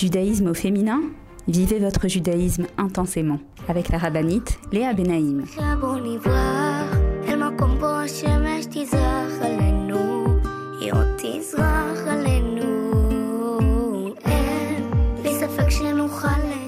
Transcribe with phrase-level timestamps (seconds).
[0.00, 1.02] Judaïsme au féminin
[1.46, 3.38] Vivez votre judaïsme intensément
[3.68, 5.44] avec la rabbinite Léa Benaïm.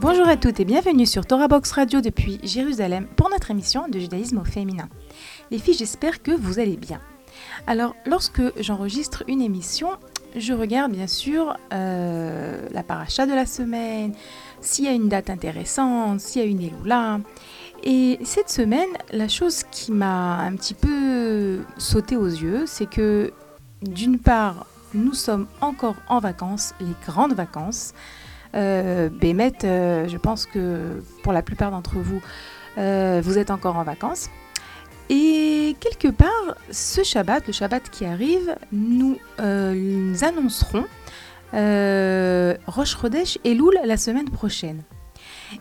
[0.03, 3.99] Bonjour à toutes et bienvenue sur Torah Box Radio depuis Jérusalem pour notre émission de
[3.99, 4.91] judaïsme au féminin.
[5.51, 7.01] Les filles, j'espère que vous allez bien.
[7.67, 9.89] Alors, lorsque j'enregistre une émission,
[10.37, 14.15] je regarde bien sûr euh, la paracha de la semaine,
[14.61, 17.21] s'il y a une date intéressante, s'il y a une Elula.
[17.85, 23.33] Et cette semaine, la chose qui m'a un petit peu sauté aux yeux, c'est que
[23.83, 27.93] d'une part, nous sommes encore en vacances, les grandes vacances.
[28.55, 32.21] Euh, Bémet, euh, je pense que pour la plupart d'entre vous,
[32.77, 34.31] vous êtes encore en vacances.
[35.11, 40.85] Et quelque part, ce Shabbat, le Shabbat qui arrive, nous, euh, annoncerons
[41.55, 42.97] euh, Rosh
[43.45, 44.83] et Loul la semaine prochaine.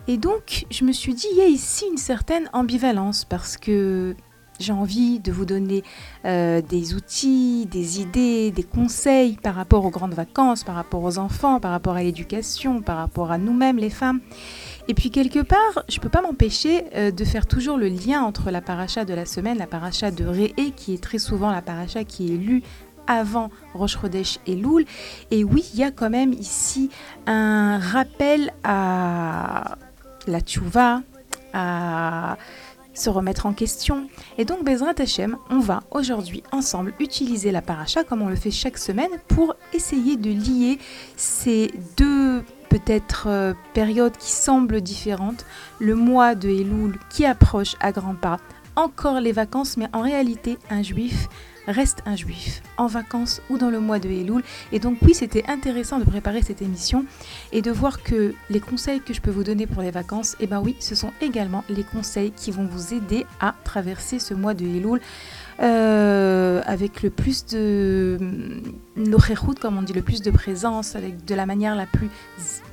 [0.08, 4.14] Et donc, je me suis dit, il y a ici une certaine ambivalence parce que
[4.58, 5.82] j'ai envie de vous donner
[6.24, 11.18] euh, des outils, des idées, des conseils par rapport aux grandes vacances, par rapport aux
[11.18, 14.20] enfants, par rapport à l'éducation, par rapport à nous-mêmes les femmes.
[14.88, 18.22] Et puis quelque part, je ne peux pas m'empêcher euh, de faire toujours le lien
[18.22, 21.62] entre la paracha de la semaine, la paracha de Réé, qui est très souvent la
[21.62, 22.62] paracha qui est lue
[23.06, 24.84] avant Rosh Chodesh et Loul.
[25.30, 26.90] Et oui, il y a quand même ici
[27.26, 29.76] un rappel à
[30.26, 31.02] la tchouva,
[31.52, 32.36] à
[32.94, 34.08] se remettre en question.
[34.38, 38.50] Et donc, Bezrat Hashem, on va aujourd'hui ensemble utiliser la paracha comme on le fait
[38.50, 40.78] chaque semaine pour essayer de lier
[41.16, 45.44] ces deux peut-être euh, périodes qui semblent différentes,
[45.78, 48.38] le mois de Elul qui approche à grands pas,
[48.76, 51.28] encore les vacances, mais en réalité un juif
[51.66, 54.42] reste un juif, en vacances ou dans le mois de Elul.
[54.72, 57.04] Et donc oui, c'était intéressant de préparer cette émission
[57.52, 60.44] et de voir que les conseils que je peux vous donner pour les vacances, et
[60.44, 64.34] eh ben oui, ce sont également les conseils qui vont vous aider à traverser ce
[64.34, 65.00] mois de Elul
[65.60, 68.18] euh, avec le plus de
[69.60, 72.10] comme on dit, le plus de présence, avec de la manière la plus,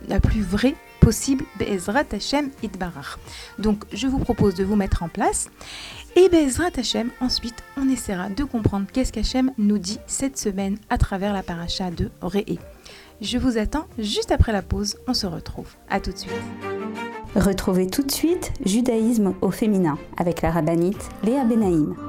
[0.07, 3.17] la plus vraie possible, Be'ezrat Hashem Itbarach.
[3.57, 5.49] Donc je vous propose de vous mettre en place.
[6.15, 10.97] Et Bezrat Hashem, ensuite, on essaiera de comprendre qu'est-ce qu'Hachem nous dit cette semaine à
[10.97, 12.59] travers la paracha de Réé.
[13.21, 15.67] Je vous attends juste après la pause, on se retrouve.
[15.89, 16.33] A tout de suite.
[17.35, 22.08] Retrouvez tout de suite Judaïsme au féminin avec la rabbinite Léa Benaïm.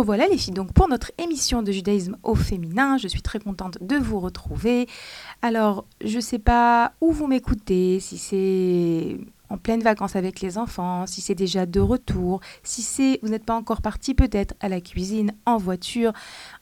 [0.00, 2.96] Revoilà les filles donc pour notre émission de judaïsme au féminin.
[2.96, 4.88] Je suis très contente de vous retrouver.
[5.42, 9.18] Alors, je ne sais pas où vous m'écoutez, si c'est
[9.50, 13.44] en pleine vacances avec les enfants, si c'est déjà de retour, si c'est vous n'êtes
[13.44, 16.12] pas encore parti peut-être à la cuisine, en voiture,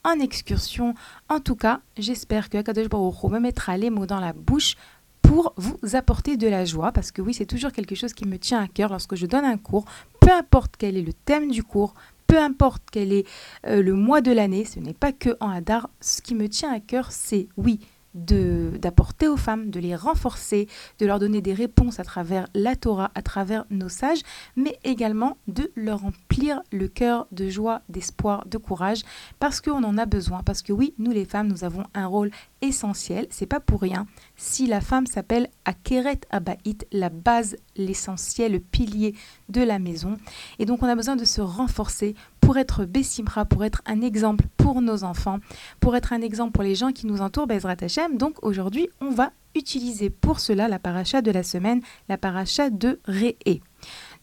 [0.05, 0.94] en excursion.
[1.29, 4.75] En tout cas, j'espère que Akadosh Baruch me mettra les mots dans la bouche
[5.23, 8.38] pour vous apporter de la joie, parce que oui, c'est toujours quelque chose qui me
[8.38, 9.84] tient à cœur lorsque je donne un cours,
[10.19, 11.94] peu importe quel est le thème du cours,
[12.28, 13.26] peu importe quel est
[13.66, 16.72] euh, le mois de l'année, ce n'est pas que en Hadar, ce qui me tient
[16.72, 17.80] à cœur, c'est oui,
[18.14, 20.69] d'apporter aux femmes, de les renforcer,
[20.99, 24.22] de leur donner des réponses à travers la Torah, à travers nos sages,
[24.56, 29.02] mais également de leur remplir le cœur de joie, d'espoir, de courage,
[29.38, 30.43] parce qu'on en a besoin.
[30.43, 34.06] Parce que oui, nous les femmes, nous avons un rôle essentiel, c'est pas pour rien.
[34.37, 39.14] Si la femme s'appelle Akeret Abaït, la base, l'essentiel, le pilier
[39.49, 40.16] de la maison,
[40.58, 42.14] et donc on a besoin de se renforcer
[42.48, 45.36] pour être Bessimra, pour être un exemple pour nos enfants,
[45.80, 48.16] pour être un exemple pour les gens qui nous entourent, Bezrat Hashem.
[48.16, 53.00] Donc aujourd'hui, on va utiliser pour cela la paracha de la semaine, la paracha de
[53.04, 53.60] Réé.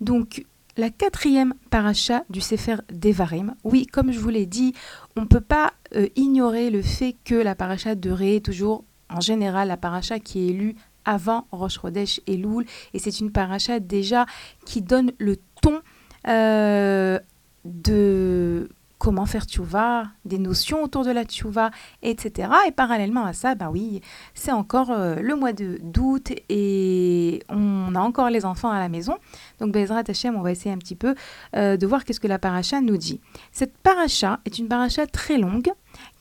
[0.02, 0.44] Donc
[0.76, 3.54] la quatrième paracha du Sefer Devarim.
[3.64, 4.74] Oui, comme je vous l'ai dit,
[5.16, 8.86] on ne peut pas euh, ignorer le fait que la paracha de Ré est toujours,
[9.08, 10.76] en général, la paracha qui est lue
[11.06, 12.66] avant Rosh Chodesh et Loul.
[12.96, 14.26] Et c'est une paracha déjà
[14.66, 15.82] qui donne le ton
[16.28, 17.20] euh,
[17.66, 21.72] de comment faire tchouva, des notions autour de la tchouva,
[22.02, 22.50] etc.
[22.68, 24.02] Et parallèlement à ça, bah oui,
[24.34, 29.18] c'est encore euh, le mois d'août et on a encore les enfants à la maison.
[29.60, 31.14] Donc Bezrat Hashem, on va essayer un petit peu
[31.56, 33.20] euh, de voir qu'est-ce que la paracha nous dit.
[33.52, 35.72] Cette paracha est une paracha très longue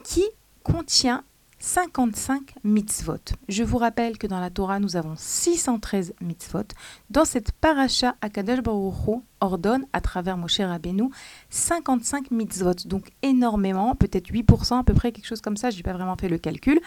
[0.03, 0.25] qui
[0.63, 1.23] contient
[1.65, 3.17] 55 mitzvot.
[3.49, 6.69] Je vous rappelle que dans la Torah, nous avons 613 mitzvot.
[7.09, 11.05] Dans cette paracha, Akadosh Baruch ordonne à travers Moshe Rabbeinu
[11.49, 15.83] 55 mitzvot, donc énormément, peut-être 8% à peu près, quelque chose comme ça, je n'ai
[15.83, 16.81] pas vraiment fait le calcul,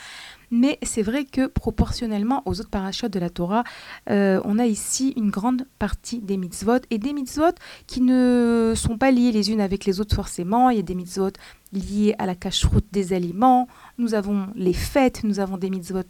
[0.51, 3.63] mais c'est vrai que proportionnellement aux autres parachutes de la Torah,
[4.09, 7.55] euh, on a ici une grande partie des mitzvot, et des mitzvot
[7.87, 10.95] qui ne sont pas liées les unes avec les autres forcément, il y a des
[10.95, 11.31] mitzvot
[11.73, 13.67] liés à la cache-route des aliments,
[13.97, 16.01] nous avons les fêtes, nous avons des mitzvot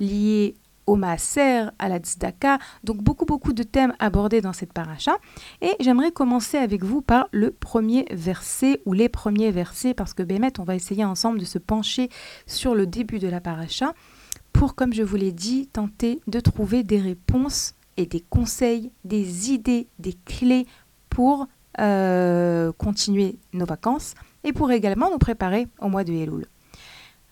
[0.00, 0.54] liés
[0.86, 5.16] au Maaser, à la Tzedaka, donc beaucoup beaucoup de thèmes abordés dans cette paracha.
[5.60, 10.22] Et j'aimerais commencer avec vous par le premier verset ou les premiers versets, parce que
[10.22, 12.08] Bémet, on va essayer ensemble de se pencher
[12.46, 13.92] sur le début de la paracha
[14.52, 19.52] pour, comme je vous l'ai dit, tenter de trouver des réponses et des conseils, des
[19.52, 20.66] idées, des clés
[21.10, 21.46] pour
[21.78, 26.46] euh, continuer nos vacances et pour également nous préparer au mois de Elul.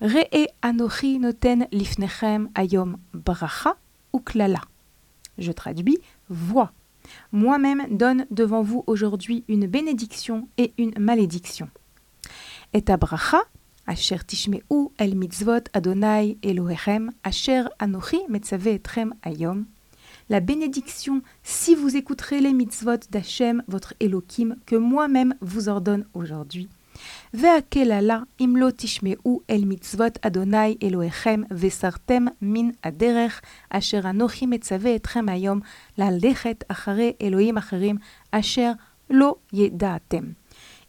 [0.04, 3.78] Re'e anochi noten lifnechem ayom bracha
[4.12, 4.60] uklala.
[5.38, 5.98] Je traduis,
[6.28, 6.72] vois.
[7.32, 11.70] Moi-même donne devant vous aujourd'hui une bénédiction et une malédiction.
[12.74, 13.44] Et bracha,
[13.86, 14.60] asher tishmeu
[14.98, 19.64] el mitzvot Adonai Elohechem, asher anochi metzave etrem ayom.
[20.28, 26.68] La bénédiction, si vous écouterez les mitzvot d'Hachem, votre Elohim, que moi-même vous ordonne aujourd'hui.
[27.33, 35.29] והקללה אם לא תשמעו אל מצוות אדוני אלוהיכם וסרתם מן הדרך אשר אנוכי מצווה אתכם
[35.29, 35.59] היום
[35.97, 37.97] ללכת אחרי אלוהים אחרים
[38.31, 38.71] אשר
[39.09, 40.23] לא ידעתם.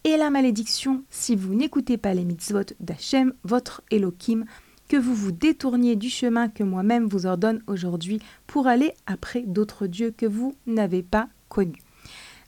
[0.03, 4.47] Et la malédiction, si vous n'écoutez pas les mitzvot d'Hachem, votre Elohim,
[4.89, 9.87] que vous vous détourniez du chemin que moi-même vous ordonne aujourd'hui pour aller après d'autres
[9.87, 11.83] dieux que vous n'avez pas connus.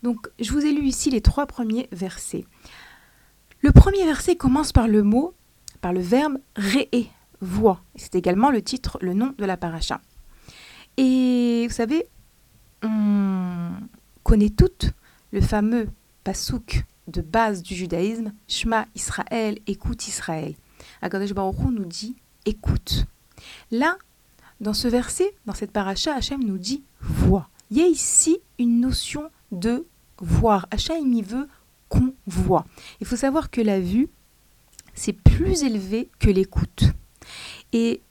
[0.02, 2.44] Donc, je vous ai lu ici les trois premiers versets.
[3.67, 5.33] Le premier verset commence par le mot,
[5.81, 7.11] par le verbe réé,
[7.41, 7.81] voix.
[7.97, 9.99] C'est également le titre, le nom de la paracha.
[10.95, 12.07] Et vous savez,
[12.81, 13.71] on
[14.23, 14.91] connaît toutes
[15.33, 15.89] le fameux
[16.23, 20.55] pasouk de base du judaïsme, Shema Israël, écoute Israël.
[21.01, 22.15] Akadosh Baruch nous dit
[22.45, 23.05] écoute.
[23.69, 23.97] Là,
[24.61, 27.49] dans ce verset, dans cette paracha, Hachem nous dit voix.
[27.69, 29.85] Il y a ici une notion de
[30.19, 30.67] voir.
[30.71, 31.49] Hachem y veut
[31.89, 32.65] qu'on voit.
[32.99, 34.09] Il faut savoir que la vue,
[34.93, 36.85] c'est plus élevé que l'écoute.
[37.73, 38.01] Et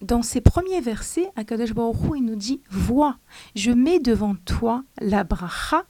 [0.00, 3.16] dans ces premiers versets, Akadosh Baruch il nous dit Vois,
[3.54, 5.84] je mets devant toi la bracha,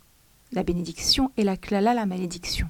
[0.53, 2.69] la bénédiction, et la klala, la malédiction.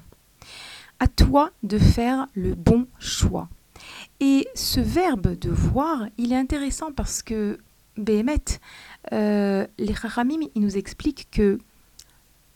[0.99, 3.49] À toi de faire le bon choix.
[4.21, 7.59] Et ce verbe de voir, il est intéressant parce que
[7.97, 8.43] Béhémet,
[9.11, 11.59] euh, les Chachamim, ils nous expliquent que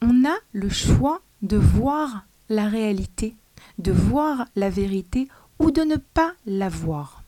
[0.01, 3.36] on a le choix de voir la réalité,
[3.77, 5.27] de voir la vérité
[5.60, 7.24] ou de ne pas la voir.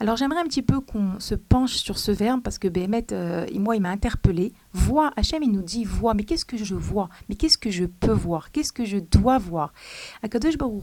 [0.00, 3.46] Alors j'aimerais un petit peu qu'on se penche sur ce verbe parce que Béhémet, euh,
[3.54, 4.52] moi, il m'a interpellé.
[4.72, 7.08] Voir, Hachem, il nous dit voir, mais qu'est-ce que je vois?
[7.28, 8.50] Mais qu'est-ce que je peux voir?
[8.50, 9.72] Qu'est-ce que je dois voir?
[10.22, 10.82] Akadosh Baruch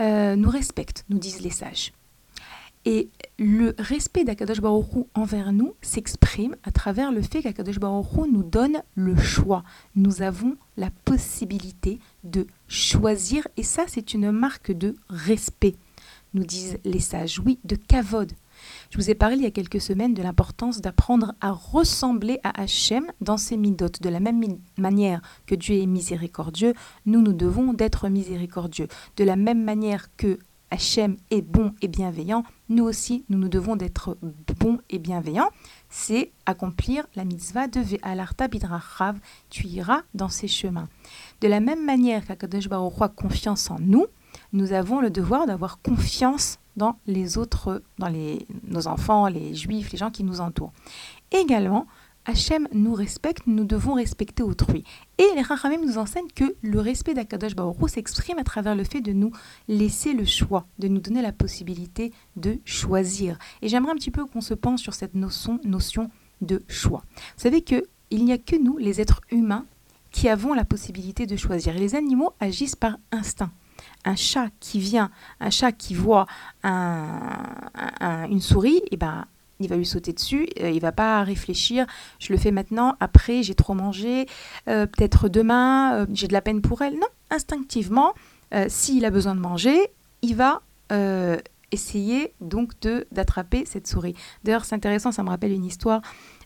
[0.00, 1.92] euh, nous respecte, nous disent les sages.
[2.86, 8.42] Et le respect d'Akadosh Baruch envers nous s'exprime à travers le fait qu'Akadosh Baruch nous
[8.42, 9.64] donne le choix.
[9.96, 15.76] Nous avons la possibilité de choisir et ça c'est une marque de respect,
[16.34, 17.40] nous disent les sages.
[17.40, 18.32] Oui, de kavod.
[18.90, 22.60] Je vous ai parlé il y a quelques semaines de l'importance d'apprendre à ressembler à
[22.60, 24.02] Hachem dans ses midotes.
[24.02, 24.42] De la même
[24.78, 26.74] manière que Dieu est miséricordieux,
[27.06, 28.88] nous, nous devons d'être miséricordieux.
[29.16, 30.38] De la même manière que
[30.74, 34.18] Hachem est bon et bienveillant, nous aussi, nous nous devons d'être
[34.58, 35.50] bons et bienveillants.
[35.88, 39.16] C'est accomplir la mitzvah de Ve'alarta bidrachav,
[39.50, 40.88] tu iras dans ses chemins.
[41.42, 44.06] De la même manière qu'Akadosh Baruch a confiance en nous,
[44.52, 48.12] nous avons le devoir d'avoir confiance dans les autres, dans
[48.64, 50.72] nos enfants, les juifs, les gens qui nous entourent.
[51.30, 51.86] Également,
[52.26, 54.84] Hachem nous respecte, nous devons respecter autrui.
[55.18, 59.00] Et les Rachamim nous enseignent que le respect d'Akadosh Baruch s'exprime à travers le fait
[59.00, 59.30] de nous
[59.68, 63.38] laisser le choix, de nous donner la possibilité de choisir.
[63.60, 65.60] Et j'aimerais un petit peu qu'on se pense sur cette notion,
[66.40, 67.02] de choix.
[67.36, 69.66] Vous savez qu'il n'y a que nous, les êtres humains,
[70.10, 71.74] qui avons la possibilité de choisir.
[71.74, 73.50] Les animaux agissent par instinct
[74.04, 76.26] un chat qui vient, un chat qui voit
[76.64, 79.26] une souris, et eh ben
[79.64, 81.86] il va lui sauter dessus, il euh, il va pas réfléchir,
[82.18, 84.26] je le fais maintenant, après j'ai trop mangé,
[84.68, 86.94] euh, peut-être demain, euh, j'ai de la peine pour elle.
[86.94, 88.14] Non, instinctivement,
[88.68, 89.76] s'il a besoin de manger,
[90.22, 90.62] il va
[91.72, 94.14] essayer donc de d'attraper cette souris.
[94.44, 96.02] D'ailleurs, c'est intéressant, ça me rappelle une histoire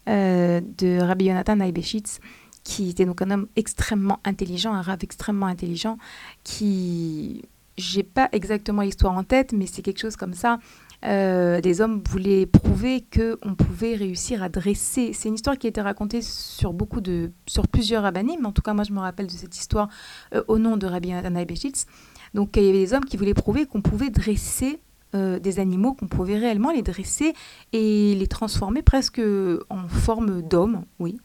[0.06, 2.20] de Rabbi Yonatan Naibeshitz,
[2.64, 5.98] qui était donc un homme extrêmement intelligent, un rave extrêmement intelligent,
[6.44, 7.42] qui
[7.78, 10.58] j'ai pas exactement l'histoire en tête, mais c'est quelque chose comme ça.
[11.04, 15.12] Euh, des hommes voulaient prouver que on pouvait réussir à dresser.
[15.12, 18.44] C'est une histoire qui a été racontée sur beaucoup de, sur plusieurs rabbinim.
[18.44, 19.88] En tout cas, moi, je me rappelle de cette histoire
[20.34, 21.86] euh, au nom de Rabbi Nathan Bechitz.
[22.34, 24.80] Donc, il y avait des hommes qui voulaient prouver qu'on pouvait dresser
[25.14, 27.32] euh, des animaux, qu'on pouvait réellement les dresser
[27.72, 29.22] et les transformer presque
[29.70, 31.16] en forme d'homme, oui.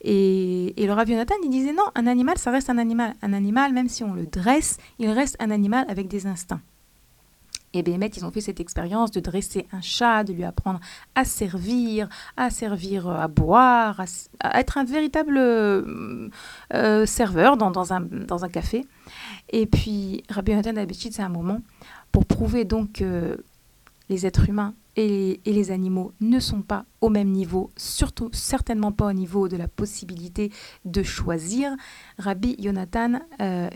[0.00, 3.14] Et, et le Rav Yonatan, il disait non, un animal, ça reste un animal.
[3.20, 6.60] Un animal, même si on le dresse, il reste un animal avec des instincts.
[7.74, 10.80] Et Béhémet, ils ont fait cette expérience de dresser un chat, de lui apprendre
[11.14, 14.00] à servir, à servir euh, à boire,
[14.40, 16.28] à, être un véritable euh,
[16.72, 18.86] euh, serveur dans, dans, un, dans un café.
[19.50, 21.60] Et puis, Rabbi Yonatan c'est un moment
[22.10, 23.44] pour prouver donc que
[24.08, 29.06] les êtres humains et les, animaux ne sont pas au même niveau, surtout certainement pas
[29.06, 30.50] au niveau de la possibilité
[30.84, 31.76] de choisir.
[32.18, 33.20] Rabbi Yonatan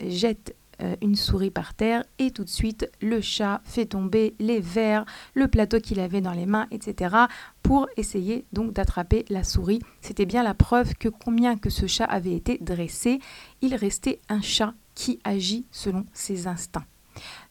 [0.08, 4.60] jette euh, une souris par terre et tout de suite le chat fait tomber les
[4.60, 7.14] verres, le plateau qu'il avait dans les mains, etc.
[7.62, 9.80] pour essayer donc d'attraper la souris.
[10.00, 13.20] C'était bien la preuve que combien que ce chat avait été dressé,
[13.60, 16.86] il restait un chat qui agit selon ses instincts.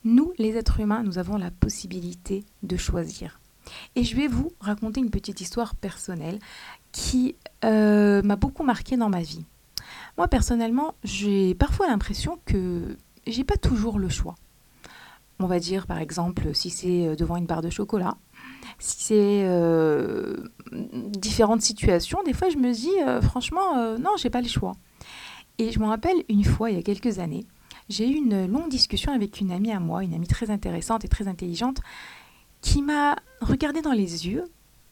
[0.04, 3.40] Nous, les êtres humains, nous avons la possibilité de choisir.
[3.96, 6.40] Et je vais vous raconter une petite histoire personnelle
[6.92, 9.46] qui euh, m'a beaucoup marqué dans ma vie.
[10.18, 12.98] Moi, personnellement, j'ai parfois l'impression que
[13.28, 14.36] j'ai pas toujours le choix.
[15.40, 18.16] On va dire par exemple si c'est euh, devant une barre de chocolat,
[18.78, 20.38] si c'est euh,
[20.72, 24.74] différentes situations, des fois je me dis euh, franchement non, j'ai pas le choix.
[25.58, 27.46] Et je me rappelle une fois il y a quelques années,
[27.90, 31.08] j'ai eu une longue discussion avec une amie à moi, une amie très intéressante et
[31.08, 31.80] très intelligente,
[32.62, 34.46] qui m'a regardé dans les yeux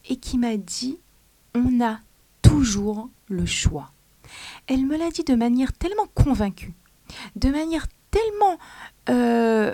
[0.10, 1.00] et qui m'a dit
[1.54, 2.00] on a
[2.42, 3.92] toujours le choix.
[4.68, 6.74] Elle me l'a dit de manière tellement convaincue,
[7.36, 8.58] de manière tellement
[9.10, 9.74] euh,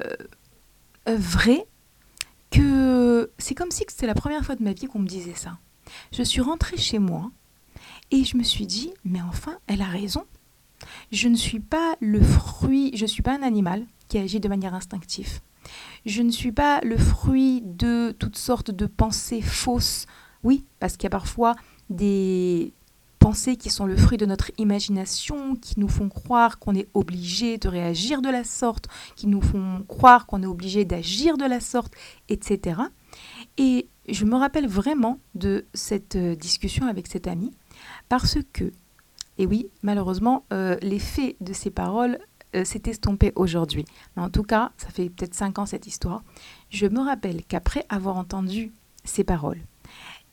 [1.07, 1.65] euh, vrai
[2.51, 5.57] que c'est comme si c'était la première fois de ma vie qu'on me disait ça.
[6.11, 7.31] Je suis rentrée chez moi
[8.11, 10.25] et je me suis dit, mais enfin, elle a raison.
[11.11, 14.47] Je ne suis pas le fruit, je ne suis pas un animal qui agit de
[14.47, 15.39] manière instinctive.
[16.05, 20.05] Je ne suis pas le fruit de toutes sortes de pensées fausses.
[20.43, 21.55] Oui, parce qu'il y a parfois
[21.89, 22.73] des,
[23.33, 27.67] qui sont le fruit de notre imagination, qui nous font croire qu'on est obligé de
[27.67, 31.93] réagir de la sorte, qui nous font croire qu'on est obligé d'agir de la sorte,
[32.29, 32.81] etc.
[33.57, 37.51] Et je me rappelle vraiment de cette euh, discussion avec cet ami
[38.09, 38.71] parce que,
[39.39, 42.19] et oui, malheureusement, euh, l'effet de ces paroles
[42.55, 43.85] euh, s'est estompé aujourd'hui.
[44.17, 46.23] En tout cas, ça fait peut-être cinq ans cette histoire.
[46.69, 48.71] Je me rappelle qu'après avoir entendu
[49.03, 49.61] ces paroles,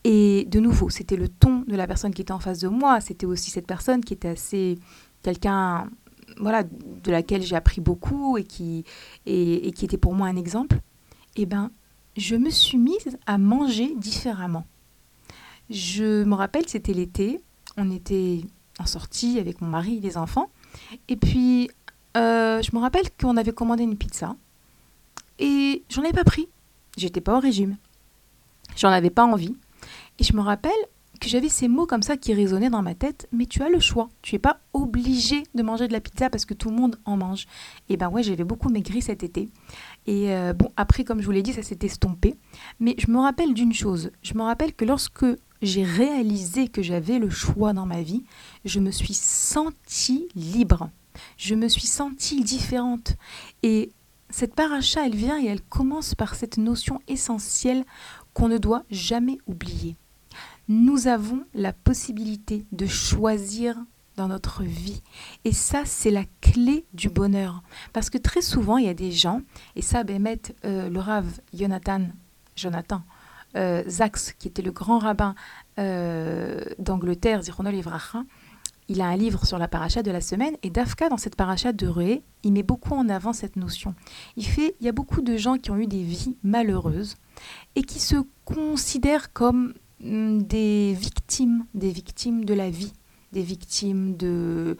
[0.04, 3.00] et de nouveau, c'était le ton de la personne qui était en face de moi,
[3.00, 4.78] c'était aussi cette personne qui était assez
[5.22, 5.88] quelqu'un
[6.38, 8.84] voilà de laquelle j'ai appris beaucoup et qui
[9.26, 10.78] et, qui était pour moi un exemple.
[11.36, 11.70] Eh ben,
[12.16, 14.66] je me suis mise à manger différemment.
[15.70, 17.40] Je me rappelle, c'était l'été,
[17.76, 18.40] on était
[18.78, 20.50] en sortie avec mon mari et les enfants,
[21.08, 21.70] et puis
[22.16, 24.36] euh, je me rappelle qu'on avait commandé une pizza
[25.38, 26.48] et j'en avais pas pris.
[26.96, 27.76] J'étais pas au régime.
[28.76, 29.56] J'en avais pas envie.
[30.18, 30.72] Et je me rappelle
[31.22, 33.78] que j'avais ces mots comme ça qui résonnaient dans ma tête, mais tu as le
[33.78, 34.08] choix.
[34.22, 37.16] Tu n'es pas obligé de manger de la pizza parce que tout le monde en
[37.16, 37.46] mange.
[37.88, 39.48] Et ben ouais, j'avais beaucoup maigri cet été.
[40.06, 42.34] Et euh, bon, après, comme je vous l'ai dit, ça s'est estompé.
[42.80, 44.10] Mais je me rappelle d'une chose.
[44.22, 45.24] Je me rappelle que lorsque
[45.62, 48.24] j'ai réalisé que j'avais le choix dans ma vie,
[48.64, 50.90] je me suis sentie libre.
[51.36, 53.14] Je me suis sentie différente.
[53.62, 53.92] Et
[54.28, 57.84] cette paracha, elle vient et elle commence par cette notion essentielle
[58.34, 59.96] qu'on ne doit jamais oublier.
[60.68, 63.76] Nous avons la possibilité de choisir
[64.16, 65.02] dans notre vie.
[65.44, 67.62] Et ça, c'est la clé du bonheur.
[67.92, 69.40] Parce que très souvent, il y a des gens,
[69.76, 72.02] et ça, Bémet, euh, le Rav Jonathan,
[72.56, 73.02] Jonathan
[73.56, 75.34] euh, Zax, qui était le grand rabbin
[75.78, 78.22] euh, d'Angleterre, Zichronol Ivracha,
[78.88, 81.72] il a un livre sur la paracha de la semaine et Dafka, dans cette paracha
[81.72, 83.94] de Ré, il met beaucoup en avant cette notion.
[84.36, 87.16] Il fait, il y a beaucoup de gens qui ont eu des vies malheureuses
[87.74, 92.92] et qui se considèrent comme mm, des victimes, des victimes de la vie,
[93.32, 94.76] des victimes de,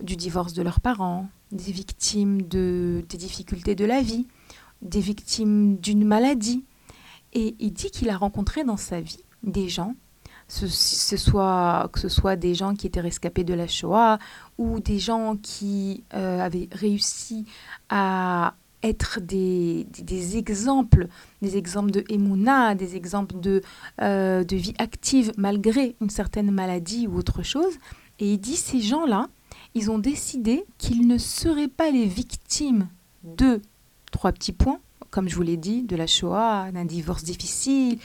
[0.00, 4.26] du divorce de leurs parents, des victimes de, des difficultés de la vie,
[4.80, 6.64] des victimes d'une maladie.
[7.34, 9.94] Et il dit qu'il a rencontré dans sa vie des gens,
[10.48, 14.18] ce, soit, que ce soit des gens qui étaient rescapés de la Shoah
[14.58, 17.46] ou des gens qui euh, avaient réussi
[17.88, 19.86] à être des,
[20.36, 21.08] exemples,
[21.40, 23.62] des exemples de Emouna, des exemples de,
[24.00, 27.74] euh, de vie active malgré une certaine maladie ou autre chose.
[28.18, 29.28] Et il dit, ces gens-là,
[29.74, 32.88] ils ont décidé qu'ils ne seraient pas les victimes
[33.24, 33.60] de
[34.10, 34.78] trois petits points,
[35.10, 37.98] comme je vous l'ai dit, de la Shoah, d'un divorce difficile,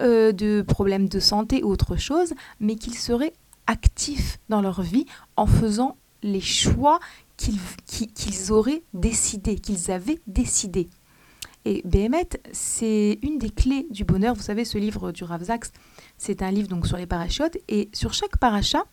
[0.00, 3.34] euh, de problèmes de santé ou autre chose, mais qu'ils seraient
[3.66, 7.00] actifs dans leur vie en faisant les choix
[7.36, 10.88] qu'ils auraient décidé, qu'ils avaient décidé.
[11.64, 14.34] Et Behemet, c'est une des clés du bonheur.
[14.34, 15.42] Vous savez, ce livre du Rav
[16.18, 17.58] c'est un livre donc sur les parachutes.
[17.68, 18.84] Et sur chaque paracha,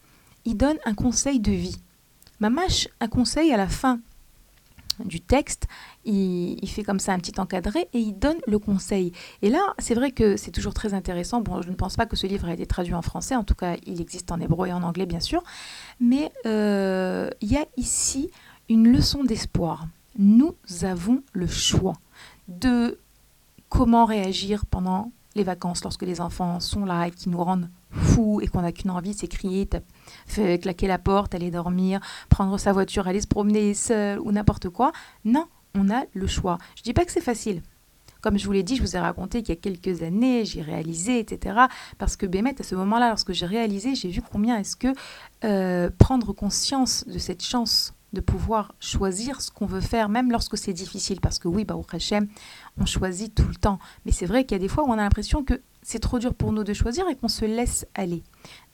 [0.45, 1.77] il donne un conseil de vie.
[2.39, 3.99] Mamache, un conseil à la fin
[5.05, 5.67] du texte,
[6.05, 9.11] il, fait comme ça un petit encadré et il donne le conseil.
[9.41, 11.41] Et là, c'est vrai que c'est toujours très intéressant.
[11.41, 13.55] Bon, je ne pense pas que ce livre ait été traduit en français, en tout
[13.55, 15.43] cas, il existe en hébreu et en anglais, bien sûr.
[15.99, 18.29] Mais euh, il y a ici
[18.69, 19.87] une leçon d'espoir.
[20.17, 21.93] Nous avons le choix
[22.47, 22.99] de
[23.69, 28.41] comment réagir pendant les vacances lorsque les enfants sont là et qui nous rendent fous
[28.41, 29.67] et qu'on n'a qu'une envie, c'est crier,
[30.25, 34.69] fait claquer la porte, aller dormir, prendre sa voiture, aller se promener seul ou n'importe
[34.69, 34.91] quoi.
[35.25, 36.57] Non, on a le choix.
[36.75, 37.61] Je dis pas que c'est facile.
[38.21, 40.61] Comme je vous l'ai dit, je vous ai raconté qu'il y a quelques années, j'ai
[40.61, 41.55] réalisé, etc.
[41.97, 44.93] Parce que Bémet, à ce moment-là, lorsque j'ai réalisé, j'ai vu combien est-ce que
[45.43, 50.57] euh, prendre conscience de cette chance de pouvoir choisir ce qu'on veut faire, même lorsque
[50.57, 51.21] c'est difficile.
[51.21, 52.27] Parce que oui, bah, au Hachem,
[52.77, 53.79] on choisit tout le temps.
[54.05, 56.19] Mais c'est vrai qu'il y a des fois où on a l'impression que c'est trop
[56.19, 58.23] dur pour nous de choisir et qu'on se laisse aller.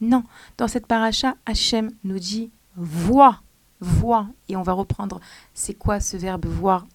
[0.00, 0.24] Non,
[0.56, 3.42] dans cette paracha, Hachem nous dit vois,
[3.80, 4.28] vois.
[4.48, 5.20] Et on va reprendre,
[5.54, 6.86] c'est quoi ce verbe voir?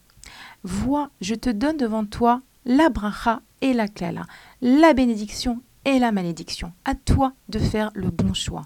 [0.63, 4.25] Vois, je te donne devant toi la bracha et la klala,
[4.61, 6.73] la bénédiction et la malédiction.
[6.85, 8.63] À toi de faire le bon choix.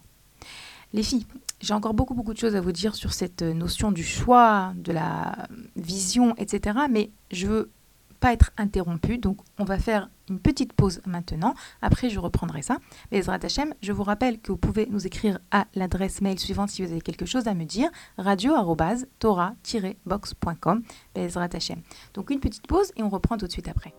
[0.93, 1.25] Les filles,
[1.59, 4.91] j'ai encore beaucoup beaucoup de choses à vous dire sur cette notion du choix, de
[4.91, 6.79] la vision, etc.
[6.89, 7.71] Mais je veux
[8.19, 9.17] pas être interrompu.
[9.17, 11.53] Donc, on va faire une petite pause maintenant.
[11.81, 12.77] Après, je reprendrai ça.
[13.11, 16.83] Bezrat Hachem, je vous rappelle que vous pouvez nous écrire à l'adresse mail suivante si
[16.83, 20.83] vous avez quelque chose à me dire radio-tora-box.com.
[21.15, 21.81] Bezrat Hachem.
[22.13, 23.93] Donc, une petite pause et on reprend tout de suite après.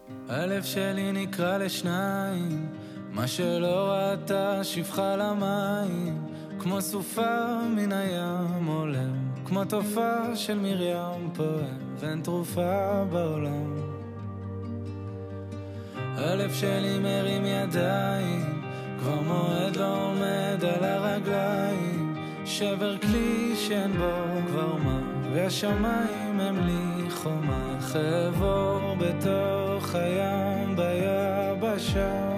[16.18, 18.62] הלב שלי מרים ידיים,
[18.98, 22.14] כבר מועד לא עומד על הרגליים.
[22.44, 25.00] שבר כלי שאין בו כבר מה,
[25.32, 27.76] והשמיים הם לי חומה.
[27.80, 32.28] חבור בתוך הים ביבשה.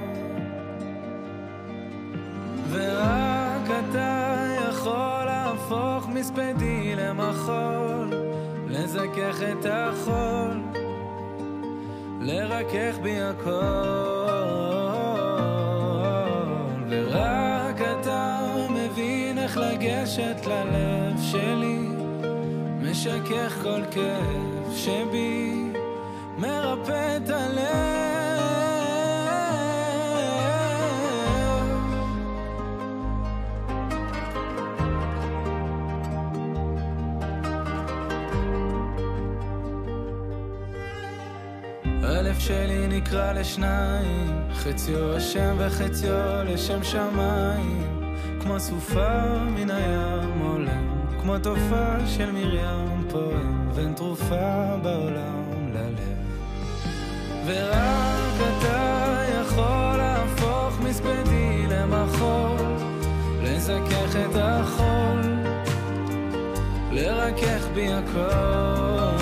[2.71, 8.11] ורק אתה יכול להפוך מספדי למחול,
[8.69, 10.70] לזכך את החול.
[12.21, 13.51] לרכך בי הכל,
[16.89, 18.39] ורק אתה
[18.71, 21.89] מבין איך לגשת ללב שלי,
[22.83, 25.73] משכך כל כאב שבי,
[26.39, 28.10] מרפא את הלב.
[42.41, 50.87] שלי נקרא לשניים, חציו השם וחציו לשם שמיים, כמו סופה מן הים עולם,
[51.21, 56.19] כמו תופעה של מרים פועם, ואין תרופה בעולם ללב.
[57.47, 62.67] ורק אתה יכול להפוך מספדי למחול,
[63.43, 65.21] לזכך את החול,
[66.93, 69.20] לרכך בי הכל.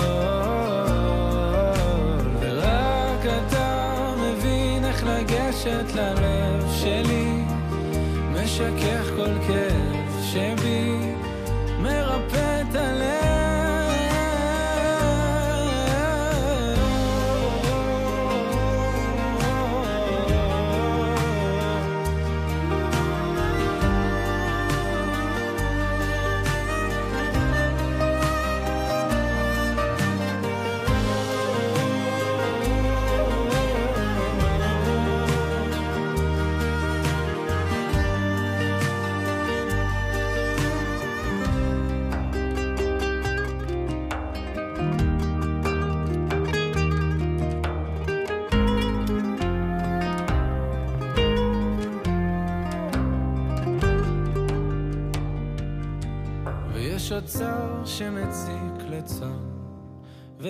[8.59, 9.08] Eu que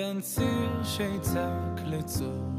[0.09, 2.49] ואין ציר שיצעק לצור.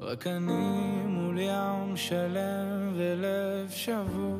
[0.00, 4.38] רק אני מול ים שלם ולב שבור.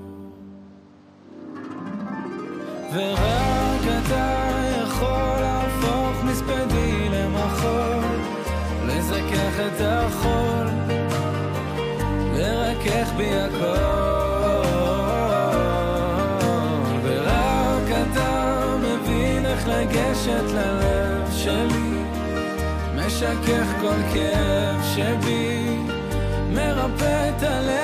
[2.95, 4.51] ורק אתה
[4.83, 8.05] יכול להפוך מספדי למחול,
[8.87, 10.67] לזכך את החול,
[12.35, 13.90] לרכך בי הכל.
[23.21, 25.77] משכך כל כאב שבי,
[26.51, 27.81] מרפא את הלב.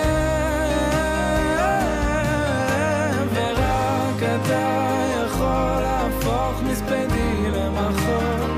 [3.35, 4.87] ורק אתה
[5.27, 8.51] יכול להפוך מספדי למחול,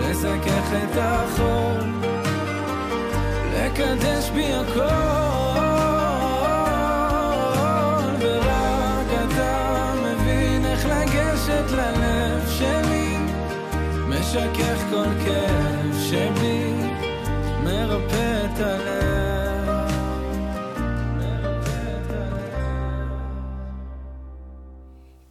[0.00, 1.90] לזכך את החול,
[3.54, 4.80] לקדש בי הכל.
[8.20, 13.16] ורק אתה מבין איך לגשת ללב שלי,
[14.08, 15.79] משכך כל כאב
[16.09, 16.73] שבי,
[17.63, 19.91] מרפא את הלב.
[21.17, 22.55] מרפא את הלב.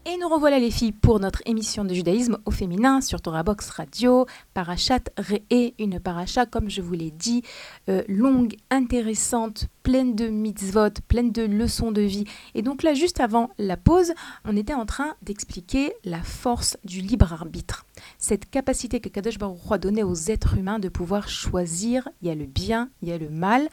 [0.07, 3.71] Et nous revoilà les filles pour notre émission de judaïsme au féminin sur Torah Box
[3.71, 7.43] Radio, Parachat Re'e, une paracha comme je vous l'ai dit,
[7.89, 12.25] euh, longue, intéressante, pleine de mitzvot, pleine de leçons de vie.
[12.55, 14.13] Et donc là, juste avant la pause,
[14.45, 17.87] on était en train d'expliquer la force du libre arbitre.
[18.18, 22.32] Cette capacité que Kadosh Baruch a donnée aux êtres humains de pouvoir choisir, il y
[22.32, 23.70] a le bien, il y a le mal,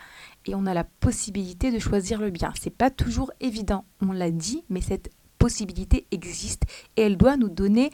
[0.47, 2.53] et on a la possibilité de choisir le bien.
[2.61, 6.63] C'est pas toujours évident, on l'a dit, mais cette possibilité existe
[6.97, 7.91] et elle doit nous donner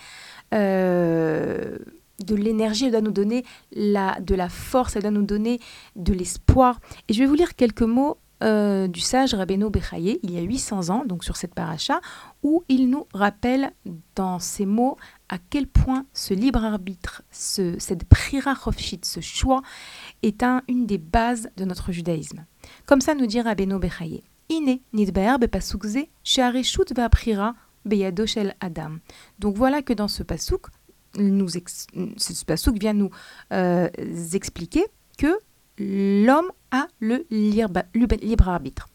[0.54, 1.76] euh,
[2.24, 5.60] de l'énergie, elle doit nous donner la, de la force, elle doit nous donner
[5.96, 6.80] de l'espoir.
[7.08, 10.42] Et je vais vous lire quelques mots euh, du sage Rabbeinu Bechaye, il y a
[10.42, 12.00] 800 ans, donc sur cette paracha,
[12.42, 13.72] où il nous rappelle
[14.16, 14.96] dans ces mots
[15.28, 18.54] à quel point ce libre arbitre, ce, cette prira
[19.02, 19.62] ce choix,
[20.22, 22.44] est un, une des bases de notre judaïsme.
[22.86, 24.22] Comme ça nous dit Rabbeinu Bechaye.
[24.48, 28.98] Ine nidbaer bepasukze she'areshut ve'aprira beyado shel adam.
[29.38, 30.66] Donc voilà que dans ce pasouk,
[31.16, 33.10] nous ce pasouk vient nous
[33.52, 33.88] euh,
[34.32, 34.84] expliquer
[35.16, 35.38] que
[35.77, 38.87] l'homme a le libre, libre arbitre.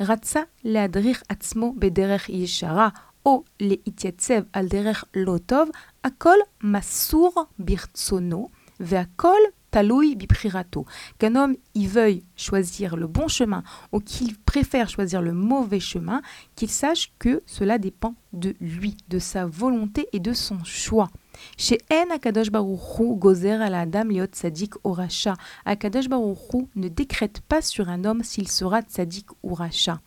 [0.00, 2.88] Ratsa leadrir atzmo bederech yeshara
[3.26, 5.68] או להתייצב על דרך לא טוב,
[6.04, 8.48] הכל מסור ברצונו
[8.80, 9.38] והכל
[9.73, 10.85] taloui biprirato,
[11.17, 16.21] qu'un homme y veuille choisir le bon chemin ou qu'il préfère choisir le mauvais chemin,
[16.55, 21.09] qu'il sache que cela dépend de lui, de sa volonté et de son choix.
[21.57, 25.33] Chez En Akadosh Baruchou gozer à la Adam liot tzadik ou racha.
[25.65, 30.01] Akadosh Baruchou ne décrète pas sur un homme s'il sera tzadik ou racha.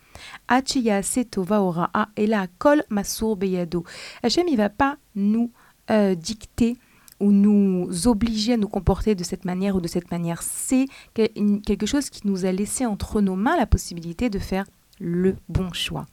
[1.32, 3.82] tova ora'a ela kol masur beyado.
[4.22, 5.50] Hachem, il va pas nous
[5.90, 6.76] euh, dicter
[7.20, 10.42] ou nous obliger à nous comporter de cette manière ou de cette manière.
[10.42, 14.66] C'est quelque chose qui nous a laissé entre nos mains la possibilité de faire
[15.00, 16.06] le bon choix.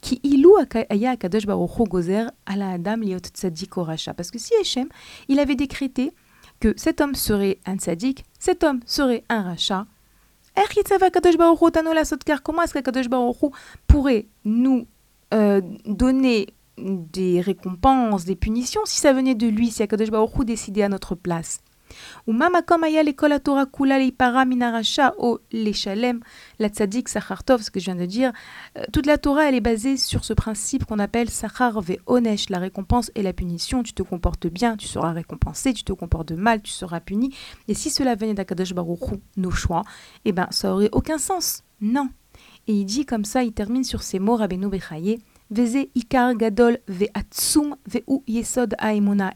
[0.00, 0.58] Qui liot.
[4.16, 4.88] Parce que si Hachem,
[5.28, 6.12] il avait décrété
[6.60, 9.86] que cet homme serait un tzadik, cet homme serait un rachat,
[10.56, 10.62] er
[12.42, 13.46] comment est-ce qu'Akadosh Baruchu
[13.86, 14.86] pourrait nous
[15.32, 20.82] euh, donner des récompenses, des punitions, si ça venait de lui, si Akadosh Baruch décidait
[20.82, 21.60] à notre place.
[22.26, 26.20] Ou makamaya l'école à Torah kula leipara minaracha o leshalem,
[26.58, 28.32] la tzadik sachartov, ce que je viens de dire,
[28.78, 32.48] euh, toute la Torah elle est basée sur ce principe qu'on appelle sachar ve onesh,
[32.48, 33.82] la récompense et la punition.
[33.82, 37.34] Tu te comportes bien, tu seras récompensé, tu te comportes mal, tu seras puni.
[37.68, 39.82] Et si cela venait d'Akadosh Baruch nos choix,
[40.24, 41.62] eh ben ça aurait aucun sens.
[41.80, 42.08] Non.
[42.68, 45.18] Et il dit comme ça, il termine sur ces mots Rabbeinu Bechaye
[46.34, 46.78] gadol
[48.26, 48.76] yesod.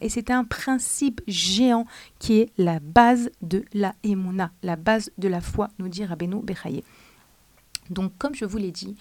[0.00, 1.87] Et c'est un principe géant
[2.18, 6.42] qui est la base de la emuna, la base de la foi, nous dit Rabbeinu
[6.42, 6.83] Bechaye.
[7.90, 8.96] Donc, comme je vous l'ai dit,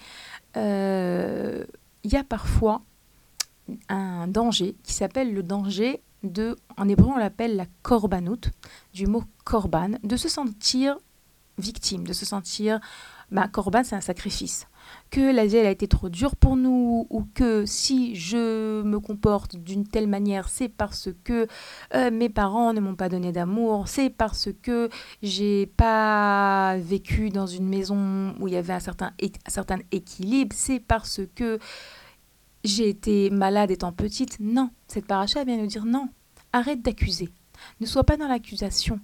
[0.56, 1.64] euh,
[2.04, 2.82] il y a parfois
[3.88, 8.50] un danger qui s'appelle le danger de, en hébreu on l'appelle la korbanut,
[8.94, 10.96] du mot korban, de se sentir
[11.58, 12.80] victime, de se sentir,
[13.30, 14.66] bah, korban c'est un sacrifice,
[15.10, 19.56] que la vie a été trop dure pour nous, ou que si je me comporte
[19.56, 21.46] d'une telle manière, c'est parce que
[21.94, 24.88] euh, mes parents ne m'ont pas donné d'amour, c'est parce que
[25.22, 30.54] j'ai pas vécu dans une maison où il y avait un certain, un certain équilibre,
[30.56, 31.58] c'est parce que
[32.64, 34.38] j'ai été malade étant petite.
[34.40, 36.08] Non, cette paracha vient nous dire non.
[36.52, 37.28] Arrête d'accuser.
[37.80, 39.00] Ne sois pas dans l'accusation.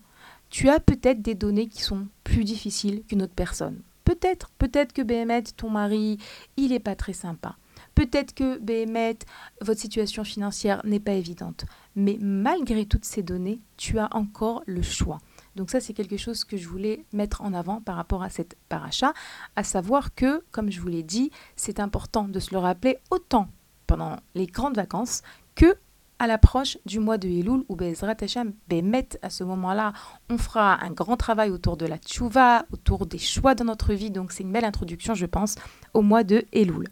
[0.51, 3.81] Tu as peut-être des données qui sont plus difficiles qu'une autre personne.
[4.05, 6.19] Peut-être, peut-être que Béhémet, ton mari,
[6.57, 7.57] il n'est pas très sympa.
[7.95, 9.19] Peut-être que Béhémet,
[9.61, 11.65] votre situation financière n'est pas évidente.
[11.95, 15.19] Mais malgré toutes ces données, tu as encore le choix.
[15.57, 18.57] Donc ça, c'est quelque chose que je voulais mettre en avant par rapport à cette
[18.69, 19.13] paracha,
[19.57, 23.49] à savoir que, comme je vous l'ai dit, c'est important de se le rappeler autant
[23.87, 25.23] pendant les grandes vacances
[25.55, 25.77] que
[26.23, 29.93] à l'approche du mois de Elul ou Bezrat Hashem Bemet, à ce moment-là,
[30.31, 34.13] on fera un grand travail autour de la tchouva, autour des choix dans notre vie.
[34.13, 35.57] Donc c'est une belle introduction, je pense,
[35.95, 36.87] au mois de Elul.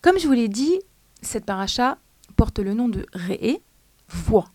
[0.00, 0.78] Comme je vous l'ai dit,
[1.22, 1.98] cette paracha
[2.36, 3.64] porte le nom de Réé,
[4.08, 4.46] voix.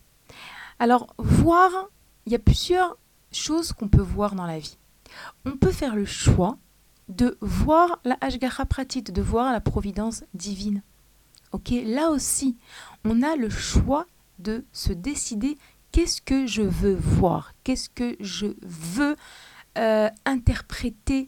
[0.80, 1.70] Alors, voir,
[2.26, 2.98] il y a plusieurs
[3.34, 4.78] choses qu'on peut voir dans la vie.
[5.44, 6.58] On peut faire le choix
[7.10, 10.82] de voir la Hashgacha pratit, de voir la providence divine.
[11.52, 12.58] Ok, là aussi,
[13.06, 14.06] on a le choix
[14.38, 15.58] de se décider
[15.92, 19.16] qu'est-ce que je veux voir, qu'est-ce que je veux
[19.78, 21.28] euh, interpréter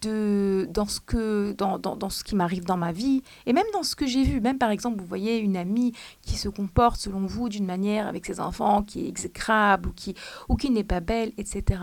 [0.00, 3.82] de, dans, ce que, dans, dans, ce qui m'arrive dans ma vie et même dans
[3.82, 4.40] ce que j'ai vu.
[4.40, 8.26] Même par exemple, vous voyez une amie qui se comporte selon vous d'une manière avec
[8.26, 10.14] ses enfants qui est exécrable ou qui,
[10.48, 11.82] ou qui n'est pas belle, etc.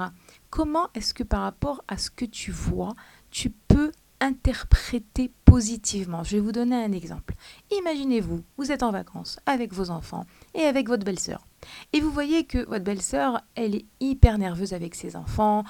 [0.49, 2.93] Comment est-ce que par rapport à ce que tu vois,
[3.29, 6.23] tu peux interpréter positivement.
[6.23, 7.35] Je vais vous donner un exemple.
[7.71, 11.45] Imaginez-vous, vous êtes en vacances avec vos enfants et avec votre belle-sœur.
[11.93, 15.63] Et vous voyez que votre belle-sœur, elle est hyper nerveuse avec ses enfants.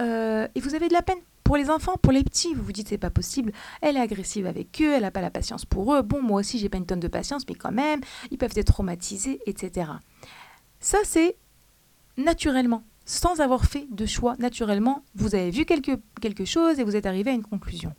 [0.00, 2.54] Euh, et vous avez de la peine pour les enfants, pour les petits.
[2.54, 3.52] Vous vous dites, c'est pas possible.
[3.80, 6.02] Elle est agressive avec eux, elle n'a pas la patience pour eux.
[6.02, 8.72] Bon, moi aussi, j'ai pas une tonne de patience, mais quand même, ils peuvent être
[8.72, 9.92] traumatisés, etc.
[10.80, 11.36] Ça, c'est
[12.16, 15.02] naturellement sans avoir fait de choix naturellement.
[15.14, 17.94] Vous avez vu quelque, chose et vous êtes arrivé à une conclusion.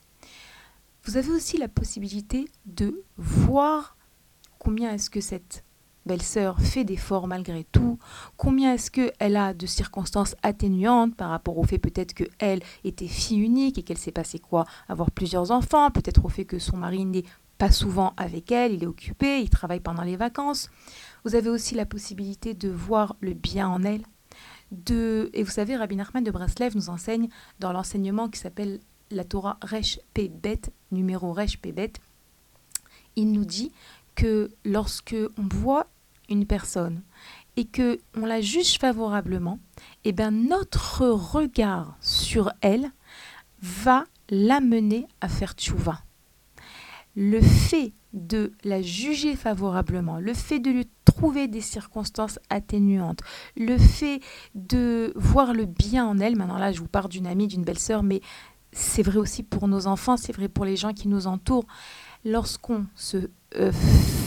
[1.03, 3.97] Vous avez aussi la possibilité de voir
[4.59, 5.63] combien est-ce que cette
[6.05, 7.97] belle-sœur fait d'efforts malgré tout,
[8.37, 13.39] combien est-ce qu'elle a de circonstances atténuantes par rapport au fait peut-être qu'elle était fille
[13.39, 14.65] unique et qu'elle s'est passé quoi?
[14.87, 17.25] Avoir plusieurs enfants, peut-être au fait que son mari n'est
[17.57, 20.69] pas souvent avec elle, il est occupé, il travaille pendant les vacances.
[21.25, 24.03] Vous avez aussi la possibilité de voir le bien en elle,
[24.71, 27.29] et vous savez, Rabbi Nachman de Breslev nous enseigne
[27.59, 28.79] dans l'enseignement qui s'appelle
[29.11, 31.93] la Torah Resh Pebet, numéro Resh Pebet,
[33.15, 33.71] il nous dit
[34.15, 35.87] que lorsque on voit
[36.29, 37.01] une personne
[37.55, 39.59] et que on la juge favorablement,
[40.03, 42.91] eh bien notre regard sur elle
[43.61, 46.01] va l'amener à faire tchouva.
[47.15, 50.87] Le fait de la juger favorablement, le fait de lui
[51.19, 53.19] trouver des circonstances atténuantes,
[53.57, 54.21] le fait
[54.55, 58.03] de voir le bien en elle, maintenant là je vous parle d'une amie, d'une belle-sœur,
[58.03, 58.21] mais
[58.71, 61.65] c'est vrai aussi pour nos enfants, c'est vrai pour les gens qui nous entourent,
[62.23, 63.73] lorsqu'on se euh,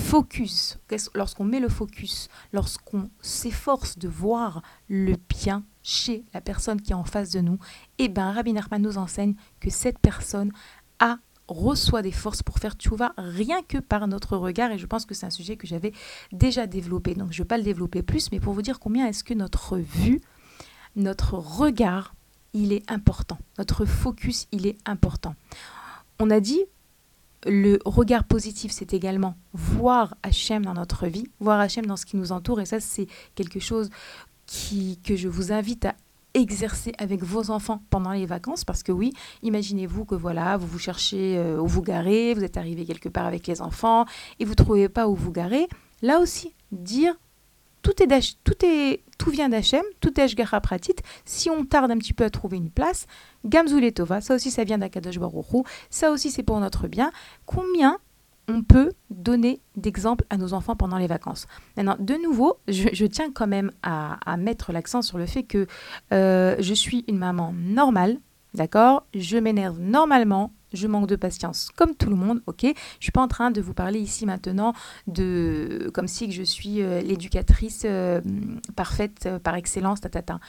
[0.04, 0.78] focus,
[1.14, 6.94] lorsqu'on met le focus, lorsqu'on s'efforce de voir le bien chez la personne qui est
[6.94, 7.58] en face de nous,
[7.96, 10.52] eh bien Rabbi Nachman nous enseigne que cette personne
[10.98, 11.16] a
[11.48, 14.70] reçoit des forces pour faire tchouva rien que par notre regard.
[14.70, 15.92] Et je pense que c'est un sujet que j'avais
[16.32, 17.14] déjà développé.
[17.14, 19.34] Donc je ne vais pas le développer plus, mais pour vous dire combien est-ce que
[19.34, 20.20] notre vue,
[20.96, 22.14] notre regard,
[22.52, 23.38] il est important.
[23.58, 25.34] Notre focus, il est important.
[26.18, 26.62] On a dit,
[27.46, 32.16] le regard positif, c'est également voir Hachem dans notre vie, voir Hachem dans ce qui
[32.16, 32.60] nous entoure.
[32.60, 33.90] Et ça, c'est quelque chose
[34.46, 35.94] qui, que je vous invite à
[36.34, 40.78] exercer avec vos enfants pendant les vacances parce que oui, imaginez-vous que voilà, vous vous
[40.78, 44.06] cherchez euh, où vous garer, vous êtes arrivé quelque part avec les enfants
[44.38, 45.68] et vous trouvez pas où vous garer.
[46.00, 47.14] Là aussi, dire
[47.82, 50.96] tout est tout est tout vient d'Hachem, tout est Ashgara Pratit.
[51.24, 53.06] Si on tarde un petit peu à trouver une place,
[53.44, 57.12] Gamzuletova, ça aussi ça vient d'Akadosh Baruch ça aussi c'est pour notre bien.
[57.46, 57.98] Combien
[58.52, 61.46] on peut donner d'exemples à nos enfants pendant les vacances.
[61.76, 65.66] Maintenant, de nouveau, je, tiens quand même à, mettre l'accent sur le fait que
[66.12, 68.18] euh, je suis une maman normale,
[68.54, 69.06] d'accord?
[69.14, 72.64] Je m'énerve normalement, je manque de patience comme tout le monde, ok?
[72.64, 74.74] Je suis pas en train de vous parler ici maintenant
[75.06, 78.20] de comme si je suis euh, l'éducatrice euh,
[78.76, 80.40] parfaite par excellence, tatata.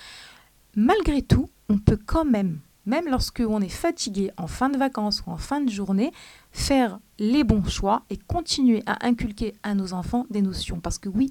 [0.75, 5.23] Malgré tout, on peut quand même même lorsque on est fatigué en fin de vacances
[5.25, 6.11] ou en fin de journée,
[6.51, 10.79] faire les bons choix et continuer à inculquer à nos enfants des notions.
[10.79, 11.29] Parce que oui,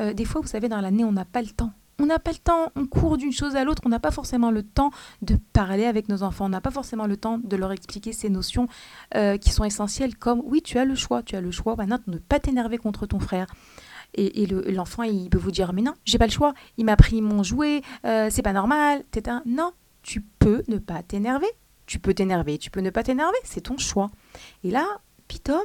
[0.00, 1.72] euh, des fois, vous savez, dans l'année, on n'a pas le temps.
[2.00, 4.52] On n'a pas le temps, on court d'une chose à l'autre, on n'a pas forcément
[4.52, 7.72] le temps de parler avec nos enfants, on n'a pas forcément le temps de leur
[7.72, 8.68] expliquer ces notions
[9.16, 11.98] euh, qui sont essentielles, comme oui, tu as le choix, tu as le choix maintenant
[12.06, 13.48] ne pas t'énerver contre ton frère.
[14.14, 17.20] Et, l'enfant, il peut vous dire, mais non, j'ai pas le choix, il m'a pris
[17.20, 19.38] mon jouet, euh, c'est pas normal, etc.
[19.44, 19.77] Non, tu
[20.68, 21.48] ne pas t'énerver.
[21.86, 24.10] Tu peux t'énerver, tu peux ne pas t'énerver, c'est ton choix.
[24.62, 24.86] Et là,
[25.26, 25.60] Pitom,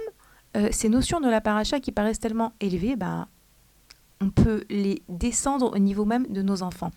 [0.56, 3.28] euh, ces notions de la paracha qui paraissent tellement élevées, bah,
[4.22, 6.92] on peut les descendre au niveau même de nos enfants.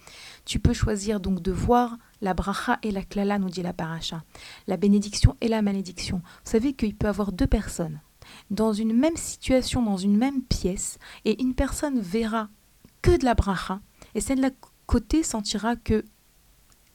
[0.45, 4.23] Tu peux choisir donc de voir la bracha et la klala, nous dit la paracha,
[4.69, 6.19] la bénédiction et la malédiction.
[6.19, 8.01] Vous savez qu'il peut y avoir deux personnes
[8.51, 12.49] dans une même situation, dans une même pièce, et une personne verra
[13.03, 13.81] que de la bracha,
[14.15, 14.51] et celle de la
[14.87, 16.05] côté sentira que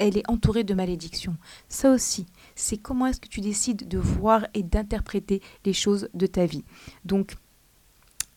[0.02, 1.38] elle est entourée de malédictions.
[1.70, 6.26] Ça aussi, c'est comment est-ce que tu décides de voir et d'interpréter les choses de
[6.26, 6.64] ta vie.
[7.06, 7.36] Donc,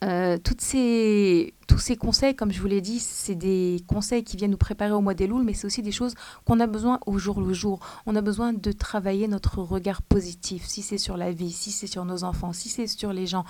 [0.04, 4.56] euh, tous ces conseils, comme je vous l'ai dit, c'est des conseils qui viennent nous
[4.56, 6.14] préparer au mois des louls, mais c'est aussi des choses
[6.44, 7.80] qu'on a besoin au jour le jour.
[8.06, 11.86] On a besoin de travailler notre regard positif, si c'est sur la vie, si c'est
[11.86, 13.44] sur nos enfants, si c'est sur les gens.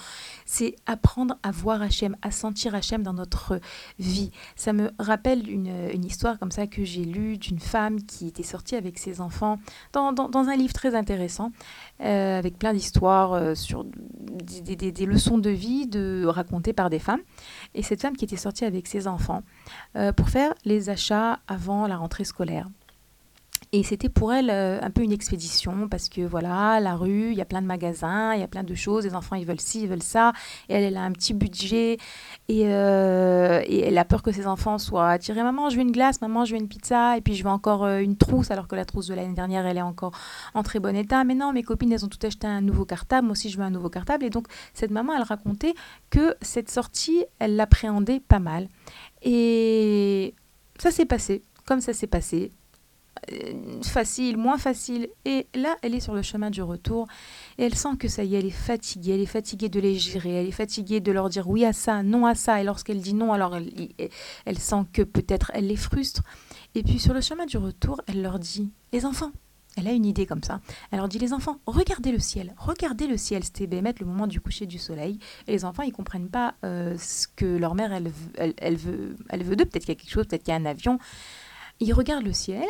[0.47, 3.61] C'est apprendre à voir Hachem, à sentir Hachem dans notre
[3.99, 4.31] vie.
[4.55, 8.77] Ça me rappelle une, histoire comme ça que j'ai lue d'une femme qui était sortie
[8.77, 9.59] avec ses enfants
[9.93, 11.51] dans un livre très intéressant,
[12.01, 13.85] euh, avec plein d'histoires euh, sur
[14.45, 17.21] des, leçons de vie de, racontées par des femmes.
[17.75, 19.43] Et cette qui était sortie avec ses enfants
[19.97, 22.69] euh, pour faire les achats avant la rentrée scolaire.
[23.77, 27.37] Et c'était pour elle euh, un peu une expédition parce que voilà, la rue, il
[27.37, 29.61] y a plein de magasins, il y a plein de choses, les enfants ils veulent
[29.61, 30.33] ci, ils veulent ça,
[30.69, 31.99] et elle, elle a un petit budget
[32.47, 35.43] et, euh, et, elle a peur que ses enfants soient attirés.
[35.43, 37.85] Maman, je veux une glace, maman, je veux une pizza, et puis je veux encore
[37.89, 40.13] une trousse alors que la trousse de l'année dernière elle est encore
[40.55, 41.25] en très bon état.
[41.25, 43.65] Mais non, mes copines elles ont tout acheté un nouveau cartable, moi aussi je veux
[43.65, 44.25] un nouveau cartable.
[44.25, 45.75] Et donc cette maman elle racontait
[46.11, 48.69] que cette sortie elle l'appréhendait pas mal.
[49.23, 50.33] Et
[50.79, 52.53] ça s'est passé comme ça s'est passé.
[53.33, 55.09] Euh, facile, moins facile.
[55.25, 57.07] Et là, elle est sur le chemin du retour.
[57.59, 59.13] Et elle sent que ça y est, elle est fatiguée.
[59.15, 60.35] Elle est fatiguée de les gérer.
[60.35, 62.61] Elle est fatiguée de leur dire oui à ça, non à ça.
[62.61, 63.89] Et lorsqu'elle dit non, alors elle,
[64.45, 66.23] elle sent que peut-être elle les frustre.
[66.75, 69.33] Et puis sur le chemin du retour, elle leur dit les enfants.
[69.77, 70.61] Elle a une idée comme ça.
[70.91, 74.29] Elle leur dit les enfants, regardez le ciel, regardez le ciel, c'était mettre le moment
[74.29, 75.19] du coucher du soleil.
[75.49, 79.17] Et les enfants, ils comprennent pas euh, ce que leur mère, elle, elle, elle veut,
[79.31, 79.65] elle veut d'eux.
[79.65, 80.99] Peut-être qu'il y a quelque chose, peut-être qu'il y a un avion.
[81.81, 82.65] Ils regardent le ciel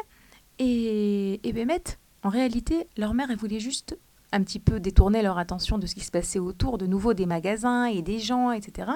[0.59, 1.83] et, et Bémet,
[2.23, 3.97] en réalité, leur mère, elle voulait juste
[4.35, 7.27] un petit peu détourner leur attention de ce qui se passait autour, de nouveau des
[7.27, 8.91] magasins et des gens, etc.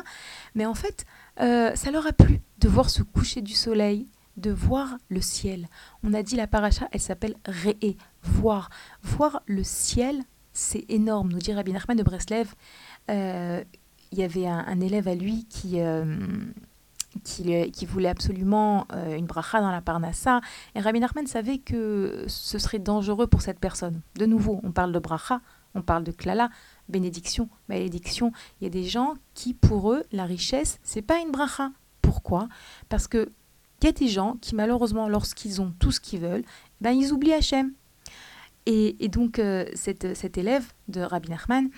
[0.55, 1.07] Mais en fait,
[1.41, 5.69] euh, ça leur a plu de voir ce coucher du soleil, de voir le ciel.
[6.03, 8.71] On a dit la paracha, elle s'appelle Réé, voir.
[9.03, 12.55] Voir le ciel, c'est énorme, nous dit Rabbi Nachman de Breslev.
[13.11, 13.63] Euh,
[14.11, 16.17] il y avait un, élève à lui qui, euh,
[17.23, 20.41] qui, voulait absolument euh, une bracha dans la parnassa.
[20.75, 24.01] Et Rabbi Nachman savait que ce serait dangereux pour cette personne.
[24.17, 25.41] De nouveau, on parle de bracha,
[25.75, 26.51] on parle de klala,
[26.89, 28.33] bénédiction, malédiction.
[28.61, 31.71] Il y a des gens qui, pour eux, la richesse, c'est pas une bracha.
[32.03, 32.49] Pourquoi?
[32.89, 33.31] Parce que
[33.81, 36.45] il y a des gens qui, malheureusement, lorsqu'ils ont tout ce qu'ils veulent,
[36.81, 37.73] ben, ils oublient Hachem.
[38.67, 41.71] Et, donc, euh, cet élève de Rabbi Nachman,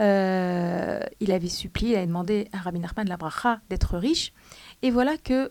[0.00, 4.32] euh, il avait supplié, il avait demandé à Rabbi Nachman la bracha d'être riche.
[4.82, 5.50] Et voilà que,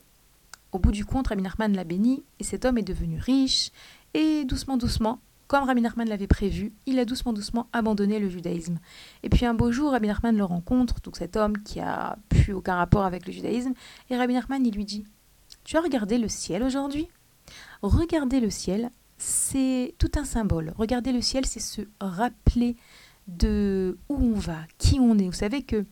[0.71, 3.71] au bout du compte, Rabbi Nachman l'a béni et cet homme est devenu riche.
[4.15, 8.79] Et doucement, doucement, comme Rabbi Nachman l'avait prévu, il a doucement, doucement abandonné le judaïsme.
[9.23, 12.53] Et puis un beau jour, Rabbi Nachman le rencontre, donc cet homme qui a plus
[12.53, 13.73] aucun rapport avec le judaïsme.
[14.09, 15.05] Et Rabbi Nachman, il lui dit
[15.63, 17.07] Tu as regardé le ciel aujourd'hui?
[17.81, 20.73] Regarder le ciel, c'est tout un symbole.
[20.77, 22.75] Regarder le ciel, c'est se rappeler
[23.29, 25.25] de où on va, qui on est.
[25.25, 25.85] Vous savez que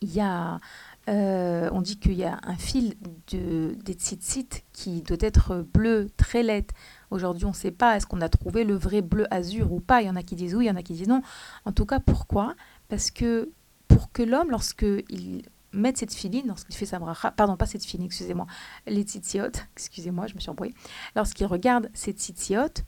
[0.00, 0.60] il y a
[1.08, 2.94] euh, on dit qu'il y a un fil
[3.30, 6.66] de, des tzitzit qui doit être bleu, très laid.
[7.10, 10.00] Aujourd'hui, on ne sait pas, est-ce qu'on a trouvé le vrai bleu azur ou pas
[10.00, 11.20] Il y en a qui disent oui, il y en a qui disent non.
[11.64, 12.54] En tout cas, pourquoi?
[12.88, 13.50] Parce que
[13.86, 15.42] pour que l'homme, lorsqu'il
[15.72, 18.46] met cette filine, lorsqu'il fait sa bracha, pardon, pas cette filine, excusez-moi,
[18.86, 20.74] les tzitziot, excusez-moi, je me suis embrouillée,
[21.16, 22.82] lorsqu'il regarde ces tzitziot,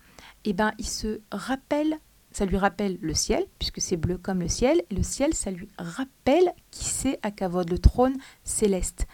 [0.45, 1.99] eh ben, il se rappelle
[2.37, 4.83] ça lui rappelle le ciel, puisque c'est bleu comme le ciel.
[4.91, 9.07] Le ciel, ça lui rappelle qui c'est à Kavod, le trône céleste.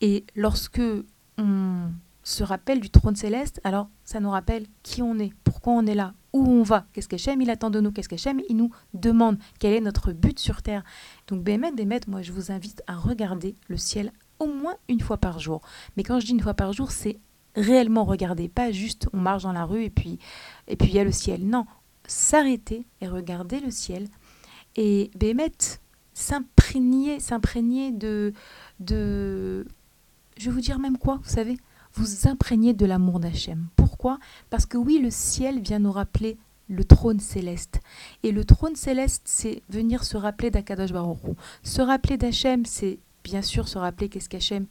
[0.00, 0.82] Et lorsque
[1.38, 1.92] on
[2.24, 5.94] se rappelle du trône céleste, alors ça nous rappelle qui on est, pourquoi on est
[5.94, 9.38] là, où on va, qu'est-ce qu'Hachem il attend de nous, qu'est-ce qu'Hachem il nous demande,
[9.60, 10.82] quel est notre but sur terre.
[11.28, 14.10] Donc Bémet, Bémet, moi je vous invite à regarder le ciel
[14.40, 15.60] au moins une fois par jour.
[15.96, 17.20] Mais quand je dis une fois par jour, c'est
[17.54, 20.18] réellement regarder, pas juste on marche dans la rue et puis
[20.66, 21.46] et puis il y a le ciel.
[21.46, 21.64] Non,
[22.06, 24.08] s'arrêter et regarder le ciel
[24.76, 25.52] et Bémet
[26.14, 28.32] s'imprégner, s'imprégner de,
[28.80, 29.66] de,
[30.38, 31.58] je vais vous dire même quoi, vous savez,
[31.94, 33.68] vous imprégner de l'amour d'Hachem.
[33.76, 34.18] Pourquoi?
[34.50, 36.36] Parce que oui, le ciel vient nous rappeler
[36.68, 37.80] le trône céleste.
[38.22, 41.18] Et le trône céleste, c'est venir se rappeler d'Akadosh Baruch
[41.62, 44.66] Se rappeler d'Hachem, c'est bien sûr se rappeler qu'est-ce qu'Hachem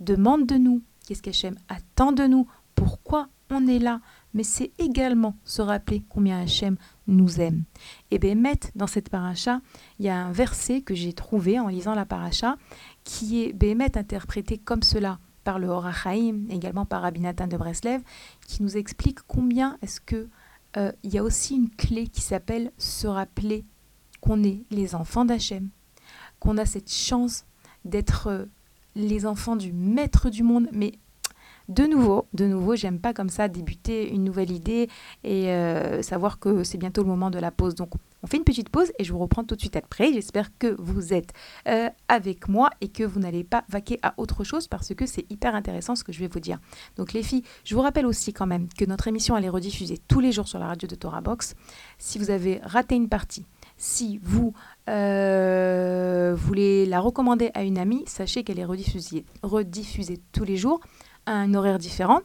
[0.00, 4.00] demande de nous, qu'est-ce qu'Hachem attend de nous, pourquoi on est là,
[4.34, 6.76] mais c'est également se rappeler combien Hachem
[7.06, 7.64] nous aime.
[8.10, 8.34] Et bien,
[8.74, 9.60] dans cette paracha,
[9.98, 12.56] il y a un verset que j'ai trouvé en lisant la paracha
[13.04, 18.02] qui est Bémet interprété comme cela par le Horachaim, également par Rabbi de Breslev,
[18.46, 20.28] qui nous explique combien est-ce que
[20.76, 23.64] euh, il y a aussi une clé qui s'appelle se rappeler
[24.20, 25.70] qu'on est les enfants d'Hachem,
[26.38, 27.44] qu'on a cette chance
[27.84, 28.44] d'être euh,
[28.94, 30.92] les enfants du maître du monde, mais
[31.70, 34.88] de nouveau, de nouveau, j'aime pas comme ça débuter une nouvelle idée
[35.22, 37.76] et euh, savoir que c'est bientôt le moment de la pause.
[37.76, 37.92] Donc,
[38.24, 40.12] on fait une petite pause et je vous reprends tout de suite après.
[40.12, 41.32] J'espère que vous êtes
[41.68, 45.30] euh, avec moi et que vous n'allez pas vaquer à autre chose parce que c'est
[45.30, 46.58] hyper intéressant ce que je vais vous dire.
[46.96, 49.98] Donc, les filles, je vous rappelle aussi quand même que notre émission elle est rediffusée
[50.08, 51.54] tous les jours sur la radio de Torah Box.
[51.98, 53.46] Si vous avez raté une partie,
[53.76, 54.52] si vous
[54.88, 60.80] euh, voulez la recommander à une amie, sachez qu'elle est rediffusée, rediffusée tous les jours
[61.26, 62.20] un horaire différent.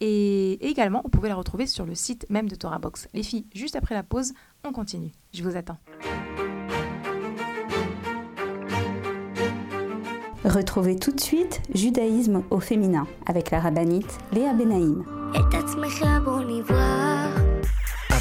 [0.00, 3.08] Et également, vous pouvez la retrouver sur le site même de Torah Box.
[3.14, 4.32] Les filles, juste après la pause,
[4.64, 5.12] on continue.
[5.32, 5.78] Je vous attends.
[10.44, 15.04] Retrouvez tout de suite Judaïsme au féminin avec la rabbinite Léa Benaïm.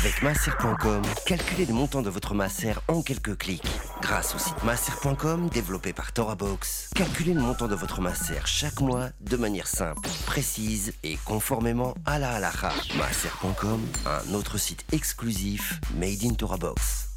[0.04, 3.64] Avec masser.com, calculez le montant de votre masser en quelques clics.
[4.02, 9.12] Grâce au site masser.com développé par ToraBox, calculez le montant de votre masser chaque mois
[9.22, 12.74] de manière simple, précise et conformément à la halakha.
[12.98, 17.08] Masser.com, un autre site exclusif made in ToraBox.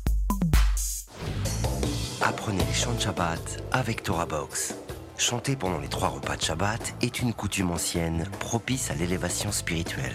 [2.20, 4.76] Apprenez les chants de Shabbat avec ToraBox.
[5.18, 10.14] Chanter pendant les trois repas de Shabbat est une coutume ancienne propice à l'élévation spirituelle.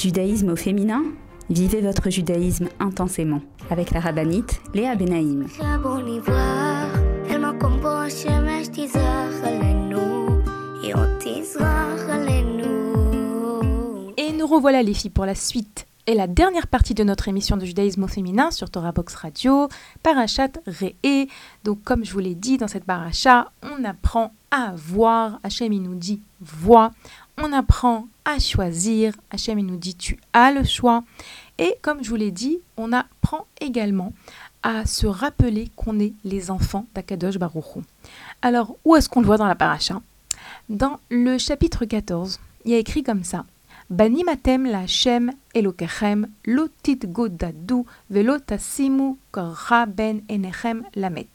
[0.00, 1.02] Judaïsme au féminin
[1.50, 5.48] Vivez votre judaïsme intensément avec la rabbinite Léa Benaïm.
[14.16, 17.58] Et nous revoilà les filles pour la suite et la dernière partie de notre émission
[17.58, 19.68] de judaïsme au féminin sur Torah Box Radio,
[20.02, 21.26] Parachat Re'e.
[21.64, 25.82] Donc comme je vous l'ai dit dans cette paracha, on apprend à voir, Hachem il
[25.82, 26.92] nous dit vois,
[27.42, 29.14] on apprend à choisir.
[29.30, 31.04] Hachem, il nous dit tu as le choix.
[31.58, 34.12] Et comme je vous l'ai dit, on apprend également
[34.62, 37.82] à se rappeler qu'on est les enfants d'Akadosh Baruchou.
[38.42, 40.00] Alors, où est-ce qu'on le voit dans la paracha?
[40.68, 43.44] Dans le chapitre 14, il y a écrit comme ça.
[43.90, 47.00] Banimatem la Hashem Elokechem lotit
[48.10, 49.16] velotasimu
[49.88, 51.28] ben enechem lamet.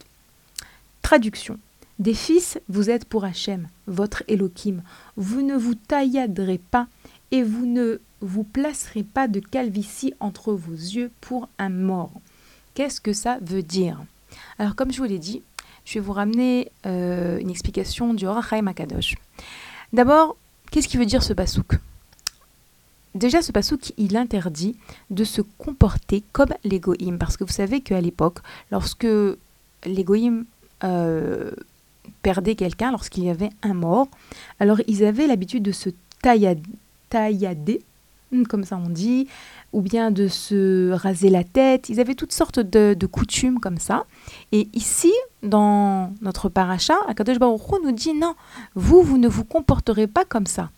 [1.02, 1.58] Traduction.
[2.00, 4.82] Des fils, vous êtes pour Hachem, votre Elohim.
[5.16, 6.88] Vous ne vous tailladerez pas
[7.30, 12.12] et vous ne vous placerez pas de calvitie entre vos yeux pour un mort.
[12.74, 14.02] Qu'est-ce que ça veut dire?
[14.58, 15.42] Alors, comme je vous l'ai dit,
[15.84, 19.14] je vais vous ramener euh, une explication du Horachaim Akadosh.
[19.92, 20.36] D'abord,
[20.70, 21.78] qu'est-ce qui veut dire ce pasouk?
[23.14, 24.76] Déjà, ce pasouk, il interdit
[25.10, 27.18] de se comporter comme l'égoïme.
[27.18, 28.38] Parce que vous savez qu'à l'époque,
[28.72, 29.06] lorsque
[29.84, 30.46] l'égoïme
[30.82, 31.52] euh,
[32.22, 34.08] perdait quelqu'un, lorsqu'il y avait un mort,
[34.60, 35.90] alors ils avaient l'habitude de se
[36.22, 37.82] taillader,
[38.32, 39.28] hmm, comme ça on dit,
[39.72, 41.88] ou bien de se raser la tête.
[41.88, 44.06] Ils avaient toutes sortes de, coutumes comme ça.
[44.52, 48.34] Et ici, dans notre paracha, Akadosh Baruch nous dit non,
[48.74, 50.70] vous, vous ne vous comporterez pas comme ça.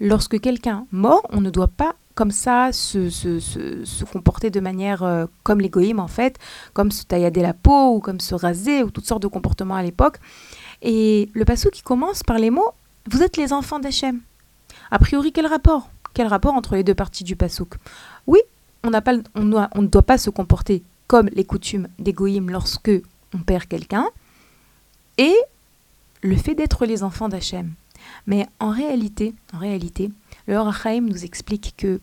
[0.00, 5.26] Lorsque quelqu'un mort, on ne doit pas comme ça se, se, comporter de manière euh,
[5.42, 6.38] comme l'égoïme en fait,
[6.74, 9.82] comme se taillader la peau ou comme se raser ou toutes sortes de comportements à
[9.82, 10.18] l'époque.
[10.82, 12.72] Et le passou qui commence par les mots
[13.10, 14.20] Vous êtes les enfants d'Hachem.
[14.90, 15.90] A priori, quel rapport?
[16.14, 17.74] Quel rapport entre les deux parties du passouk?
[18.26, 18.40] Oui,
[18.82, 22.14] on, pas, on, ne doit pas se comporter comme les coutumes des
[22.48, 22.90] lorsque
[23.34, 24.08] on perd quelqu'un.
[25.18, 25.34] Et
[26.22, 27.72] le fait d'être les enfants d'Hachem.
[28.26, 30.10] Mais en réalité, en réalité,
[30.46, 32.00] le nous explique que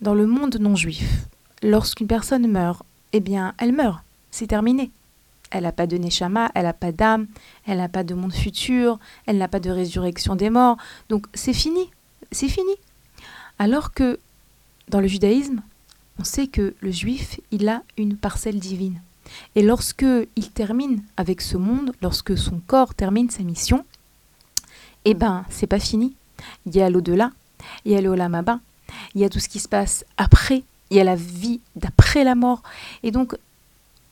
[0.00, 1.26] dans le monde non juif,
[1.62, 4.02] lorsqu'une personne meurt, eh bien, elle meurt.
[4.30, 4.90] C'est terminé.
[5.54, 7.28] Elle n'a pas de neshama, elle n'a pas d'âme,
[7.64, 10.76] elle n'a pas de monde futur, elle n'a pas de résurrection des morts.
[11.08, 11.90] Donc c'est fini,
[12.32, 12.72] c'est fini.
[13.60, 14.18] Alors que
[14.88, 15.62] dans le judaïsme,
[16.18, 19.00] on sait que le juif, il a une parcelle divine.
[19.54, 23.86] Et lorsque il termine avec ce monde, lorsque son corps termine sa mission,
[25.04, 26.16] eh ben, c'est pas fini.
[26.66, 27.30] Il y a l'au-delà,
[27.84, 28.58] il y a le olamaba,
[29.14, 32.24] il y a tout ce qui se passe après, il y a la vie d'après
[32.24, 32.64] la mort.
[33.04, 33.36] Et donc,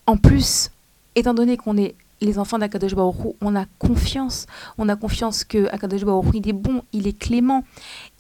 [0.07, 0.71] en plus,
[1.15, 4.47] étant donné qu'on est les enfants d'Akadosh Baruch on a confiance.
[4.79, 7.65] On a confiance que Akadosh Baruch il est bon, il est clément.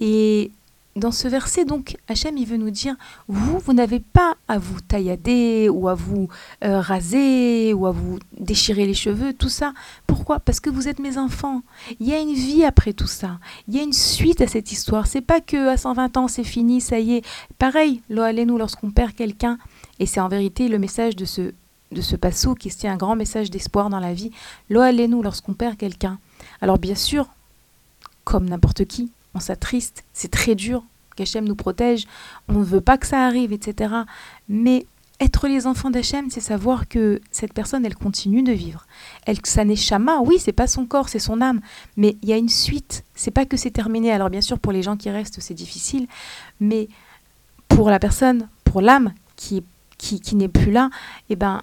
[0.01, 0.51] Et
[0.95, 4.81] dans ce verset, donc, Hachem, il veut nous dire, vous, vous n'avez pas à vous
[4.81, 6.29] taillader ou à vous
[6.65, 9.73] euh, raser ou à vous déchirer les cheveux, tout ça.
[10.07, 10.39] Pourquoi?
[10.39, 11.63] Parce que vous êtes mes enfants.
[11.99, 13.39] Il y a une vie après tout ça.
[13.69, 15.07] Il y a une suite à cette histoire.
[15.07, 17.25] C'est pas que à 120 ans, c'est fini, ça y est.
[17.59, 19.59] Pareil, nous lorsqu'on perd quelqu'un,
[19.99, 21.53] et c'est en vérité le message de ce
[21.93, 24.31] de ce passou qui est un grand message d'espoir dans la vie.
[24.71, 26.19] Lo nous lorsqu'on perd quelqu'un.
[26.61, 27.29] Alors bien sûr,
[28.25, 30.85] comme n'importe qui, on s'attriste, c'est très dur,
[31.17, 32.07] qu'Hachem nous protège,
[32.49, 33.95] on ne veut pas que ça arrive, etc.
[34.49, 34.87] Mais
[35.21, 38.87] être les enfants d'Hachem, c'est savoir que cette personne, elle continue de vivre.
[39.25, 41.61] Elle, ça n'est chama, oui, c'est pas son corps, c'est son âme,
[41.97, 43.05] mais il y a une suite.
[43.15, 44.11] C'est pas que c'est terminé.
[44.11, 46.09] Alors bien sûr, pour les gens qui restent, c'est difficile,
[46.61, 46.89] mais
[47.69, 49.63] pour la personne, pour l'âme qui,
[49.97, 50.91] qui, qui n'est plus là,
[51.31, 51.63] eh ben,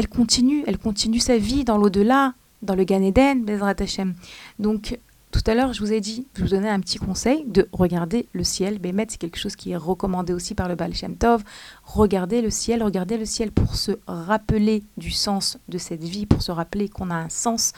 [0.00, 2.32] elle continue, elle continue sa vie dans l'au-delà,
[2.62, 4.14] dans le Gan Eden, Bezrat Hachem.
[4.58, 4.98] Donc
[5.30, 8.26] tout à l'heure, je vous ai dit, je vous donnais un petit conseil de regarder
[8.32, 8.78] le ciel.
[8.78, 11.44] Bémet, c'est quelque chose qui est recommandé aussi par le Baal Shem Tov.
[11.84, 16.40] Regardez le ciel, regardez le ciel pour se rappeler du sens de cette vie, pour
[16.40, 17.74] se rappeler qu'on a un sens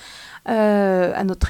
[0.48, 1.48] euh, à, notre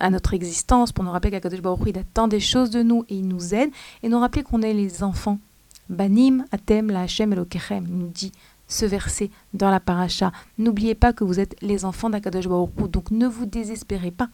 [0.00, 3.14] à notre existence, pour nous rappeler qu'Akadosh Baruch il attend des choses de nous et
[3.14, 3.70] il nous aide,
[4.02, 5.38] et nous rappeler qu'on est les enfants.
[5.88, 7.86] Banim, Atem, La Hashem, Elokechem.
[7.88, 8.32] Il nous dit
[8.70, 10.32] ce verset dans la paracha.
[10.56, 14.30] N'oubliez pas que vous êtes les enfants d'Akadosh Baruch donc ne vous désespérez pas.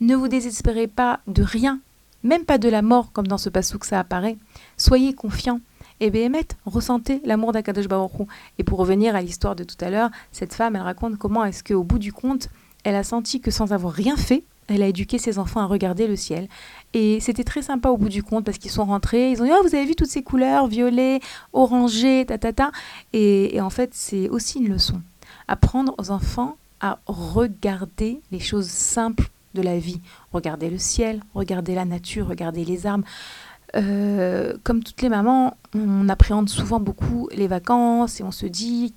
[0.00, 1.80] Ne vous désespérez pas de rien,
[2.24, 4.36] même pas de la mort comme dans ce passage que ça apparaît.
[4.76, 5.60] Soyez confiants.
[5.98, 10.10] Et Béhémet, ressentez l'amour d'Akadosh Baruch Et pour revenir à l'histoire de tout à l'heure,
[10.30, 12.50] cette femme, elle raconte comment est-ce qu'au bout du compte,
[12.84, 16.06] elle a senti que sans avoir rien fait, elle a éduqué ses enfants à regarder
[16.06, 16.48] le ciel.
[16.94, 19.50] Et c'était très sympa au bout du compte parce qu'ils sont rentrés, ils ont dit
[19.52, 21.20] oh, vous avez vu toutes ces couleurs, violet,
[21.52, 22.70] orangé, ta ta ta.
[23.12, 25.00] Et, et en fait, c'est aussi une leçon.
[25.48, 30.00] Apprendre aux enfants à regarder les choses simples de la vie.
[30.32, 33.04] Regarder le ciel, regarder la nature, regarder les arbres.
[33.74, 38.94] Euh, comme toutes les mamans, on appréhende souvent beaucoup les vacances et on se dit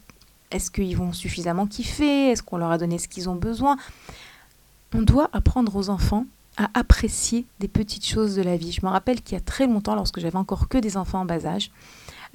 [0.51, 2.31] est-ce qu'ils vont suffisamment kiffer?
[2.31, 3.77] Est-ce qu'on leur a donné ce qu'ils ont besoin?
[4.93, 6.25] On doit apprendre aux enfants
[6.57, 8.71] à apprécier des petites choses de la vie.
[8.71, 11.25] Je me rappelle qu'il y a très longtemps, lorsque j'avais encore que des enfants en
[11.25, 11.71] bas âge,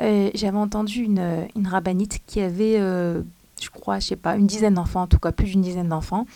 [0.00, 3.22] euh, j'avais entendu une, une, rabbinite qui avait, euh,
[3.60, 6.26] je crois, je sais pas, une dizaine d'enfants, en tout cas plus d'une dizaine d'enfants,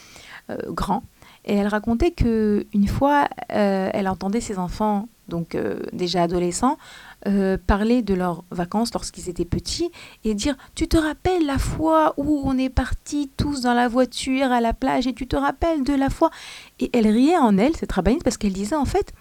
[0.51, 1.03] euh, grands.
[1.45, 5.57] Et elle racontait que une fois, elle entendait ses enfants, donc
[5.95, 6.77] déjà adolescents,
[7.27, 9.91] euh, parler de leurs vacances lorsqu'ils étaient petits
[10.25, 14.53] et dire Tu te rappelles la fois où on est partis tous dans la voiture
[14.53, 16.31] à la plage et tu te rappelles de la fois?
[16.79, 19.13] Et elle riait en elle, cette rabbinite, parce qu'elle disait en fait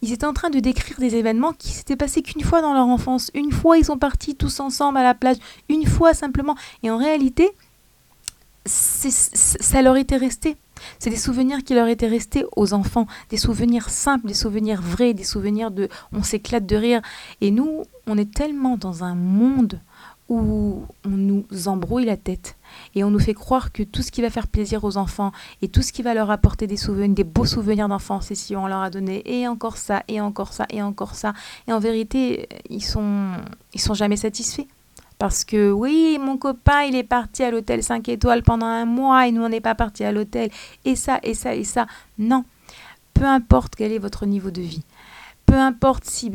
[0.00, 2.86] ils étaient en train de décrire des événements qui s'étaient passés qu'une fois dans leur
[2.86, 3.30] enfance.
[3.34, 5.38] Une fois, ils sont partis tous ensemble à la plage.
[5.68, 6.54] Une fois simplement.
[6.82, 7.50] Et en réalité,
[8.64, 10.56] ça leur était resté.
[10.98, 15.14] C'est des souvenirs qui leur étaient restés aux enfants, des souvenirs simples, des souvenirs vrais,
[15.14, 17.02] des souvenirs de on s'éclate de rire.
[17.40, 19.80] Et nous, on est tellement dans un monde
[20.28, 22.56] où on nous embrouille la tête
[22.94, 25.68] et on nous fait croire que tout ce qui va faire plaisir aux enfants et
[25.68, 28.66] tout ce qui va leur apporter des souvenirs, des beaux souvenirs d'enfance, c'est si on
[28.66, 31.32] leur a donné et encore ça et encore ça et encore ça.
[31.66, 33.30] Et en vérité, ils sont
[33.72, 34.66] ils sont jamais satisfaits.
[35.18, 39.26] Parce que oui, mon copain, il est parti à l'hôtel 5 étoiles pendant un mois
[39.26, 40.50] et nous, on n'est pas parti à l'hôtel.
[40.84, 41.86] Et ça, et ça, et ça.
[42.18, 42.44] Non.
[43.14, 44.84] Peu importe quel est votre niveau de vie.
[45.44, 46.30] Peu importe si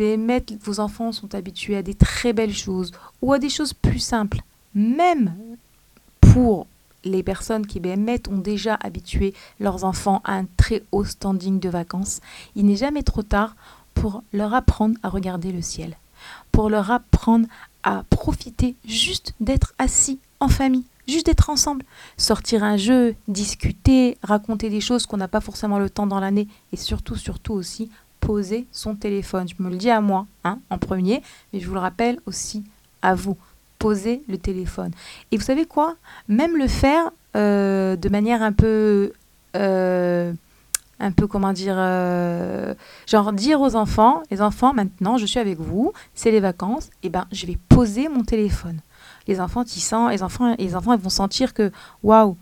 [0.62, 4.40] vos enfants sont habitués à des très belles choses ou à des choses plus simples.
[4.76, 5.34] Même
[6.20, 6.68] pour
[7.06, 11.70] les personnes qui BMET ont déjà habitué leurs enfants à un très haut standing de
[11.70, 12.22] vacances,
[12.56, 13.56] il n'est jamais trop tard
[13.94, 15.96] pour leur apprendre à regarder le ciel,
[16.52, 17.48] pour leur apprendre
[17.84, 21.86] à profiter juste d'être assis en famille, juste d'être ensemble,
[22.18, 26.48] sortir un jeu, discuter, raconter des choses qu'on n'a pas forcément le temps dans l'année
[26.72, 29.48] et surtout, surtout aussi poser son téléphone.
[29.48, 31.22] Je me le dis à moi hein, en premier,
[31.52, 32.64] mais je vous le rappelle aussi
[33.02, 33.38] à vous.
[33.80, 34.92] Poser le téléphone.
[35.32, 35.98] Et vous savez quoi?
[36.30, 39.12] Même le faire euh, de manière un peu
[39.58, 40.32] euh,
[41.00, 41.76] un peu comment dire,
[43.08, 47.08] genre dire aux enfants, les enfants, maintenant, je suis avec vous, c'est les vacances, et
[47.08, 48.80] eh ben, je vais poser mon téléphone.
[49.28, 51.72] Les enfants, ils sentent, les enfants, les enfants, ils vont sentir que,
[52.04, 52.38] waouh,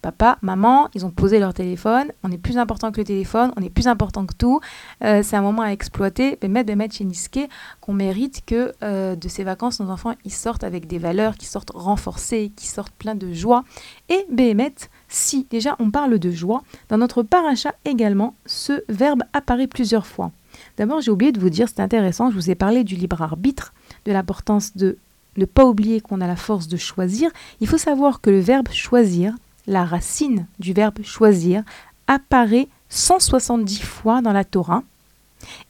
[0.00, 3.62] papa, maman, ils ont posé leur téléphone, on est plus important que le téléphone, on
[3.62, 4.60] est plus important que tout,
[5.04, 7.40] euh, c'est un moment à exploiter, mais mettre chez Niske
[7.80, 11.46] qu'on mérite que euh, de ces vacances, nos enfants, ils sortent avec des valeurs, qui
[11.46, 13.64] sortent renforcés, qui sortent plein de joie.
[14.08, 14.74] Et Béhémet,
[15.10, 20.32] si déjà on parle de joie, dans notre paracha également, ce verbe apparaît plusieurs fois.
[20.78, 23.74] D'abord, j'ai oublié de vous dire, c'est intéressant, je vous ai parlé du libre arbitre,
[24.06, 24.96] de l'importance de
[25.36, 27.30] ne pas oublier qu'on a la force de choisir.
[27.60, 29.34] Il faut savoir que le verbe choisir,
[29.66, 31.62] la racine du verbe choisir
[32.06, 34.82] apparaît 170 fois dans la Torah.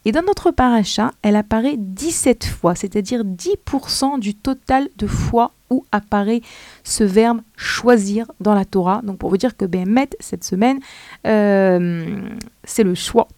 [0.05, 5.85] Et dans notre paracha, elle apparaît 17 fois, c'est-à-dire 10% du total de fois où
[5.93, 6.43] apparaît
[6.83, 9.01] ce verbe choisir dans la Torah.
[9.05, 10.81] Donc pour vous dire que Bémet, cette semaine,
[11.27, 12.21] euh,
[12.65, 13.29] c'est le choix.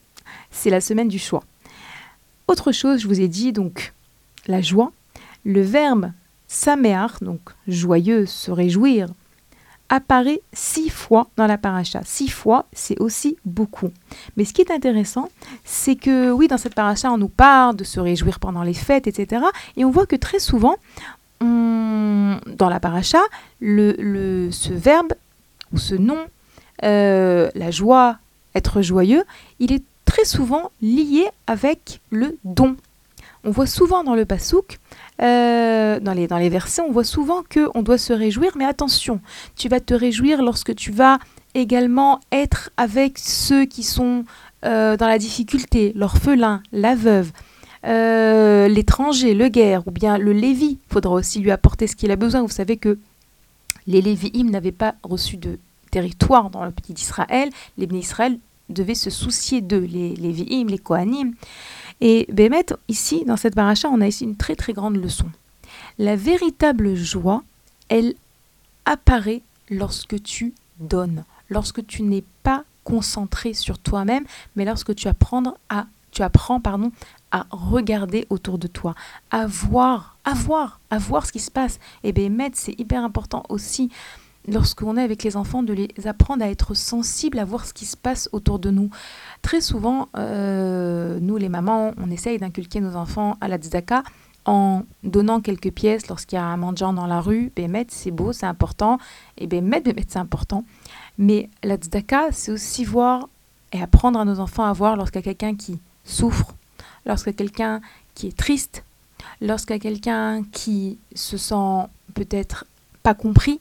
[0.51, 1.43] C'est la semaine du choix.
[2.49, 3.93] Autre chose, je vous ai dit donc
[4.47, 4.93] la joie.
[5.45, 6.13] Le verbe
[6.47, 9.09] saméar, donc joyeux, se réjouir,
[9.93, 12.01] apparaît six fois dans la paracha.
[12.05, 13.91] Six fois, c'est aussi beaucoup.
[14.39, 15.29] Mais ce qui est intéressant,
[15.65, 19.07] c'est que oui, dans cette paracha, on nous parle de se réjouir pendant les fêtes,
[19.07, 19.45] etc.
[19.77, 20.77] Et on voit que très souvent,
[21.41, 23.21] dans la paracha,
[23.61, 25.13] le, ce verbe
[25.75, 26.19] ou ce nom,
[26.85, 28.17] euh, la joie,
[28.55, 29.25] être joyeux,
[29.59, 32.77] il est très souvent lié avec le don.
[33.45, 34.79] On voit souvent dans le pasouk
[35.23, 39.21] euh, dans, les, dans les versets, on voit souvent qu'on doit se réjouir, mais attention,
[39.57, 41.19] tu vas te réjouir lorsque tu vas
[41.55, 44.25] également être avec ceux qui sont
[44.65, 47.31] euh, dans la difficulté, l'orphelin, la veuve,
[47.87, 50.79] euh, l'étranger, le guerre, ou bien le Lévi.
[50.89, 52.43] Il faudra aussi lui apporter ce qu'il a besoin.
[52.43, 52.99] Vous savez que
[53.87, 55.59] les Lévi'im n'avaient pas reçu de
[55.91, 57.51] territoire dans le pays d'Israël.
[57.77, 61.35] Les Israël devaient se soucier d'eux, les Lévi'im, les Kohanim.
[62.05, 65.27] Et Bémet, ici, dans cette paracha, on a ici une très très grande leçon.
[65.99, 67.45] La véritable joie,
[67.89, 68.15] elle
[68.85, 74.25] apparaît lorsque tu donnes, lorsque tu n'es pas concentré sur toi-même,
[74.57, 76.91] mais lorsque tu apprends à tu apprends pardon
[77.31, 78.97] à regarder autour de toi,
[79.31, 81.79] à voir, à voir, à voir ce qui se passe.
[82.03, 83.91] Et Bémet, c'est hyper important aussi
[84.49, 87.85] lorsqu'on est avec les enfants, de les apprendre à être sensibles à voir ce qui
[87.85, 88.91] se passe autour de nous.
[89.43, 94.03] Très souvent, euh, nous les mamans, on essaye d'inculquer nos enfants à la tzedaka
[94.45, 97.53] en donnant quelques pièces lorsqu'il y a un mendiant dans la rue.
[97.55, 98.99] Bémet, c'est beau, c'est important.
[99.39, 100.65] Et Bémet, Bémet, c'est important.
[101.19, 103.29] Mais la tzedaka, c'est aussi voir
[103.73, 106.55] et apprendre à nos enfants à voir lorsqu'il y a quelqu'un qui souffre,
[107.07, 107.81] lorsqu'il y a quelqu'un
[108.15, 108.85] qui est triste,
[109.41, 112.67] lorsqu'il y a quelqu'un qui se sent peut-être
[113.03, 113.61] pas compris,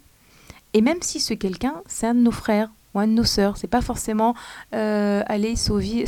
[0.74, 3.58] et même si ce quelqu'un, c'est un de nos frères ou un de nos sœurs,
[3.58, 4.36] c'est pas forcément
[4.74, 6.06] euh, aller sauver,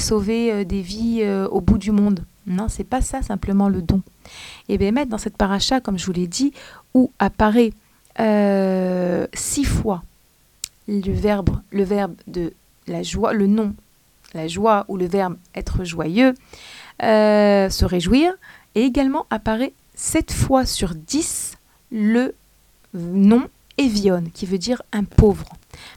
[0.52, 2.24] euh, des vies euh, au bout du monde.
[2.46, 4.02] Non, c'est pas ça simplement le don.
[4.70, 6.54] Et bien mettre dans cette paracha, comme je vous l'ai dit,
[6.94, 7.72] où apparaît
[9.34, 10.04] six fois
[10.88, 12.54] le verbe, le verbe de
[12.88, 13.74] la joie, le nom,
[14.34, 16.34] la joie ou le verbe être joyeux,
[17.00, 18.34] se réjouir,
[18.76, 21.58] et également apparaît sept fois sur dix
[21.92, 22.36] le
[22.94, 23.48] nom
[23.78, 25.50] Evion, qui veut dire un pauvre.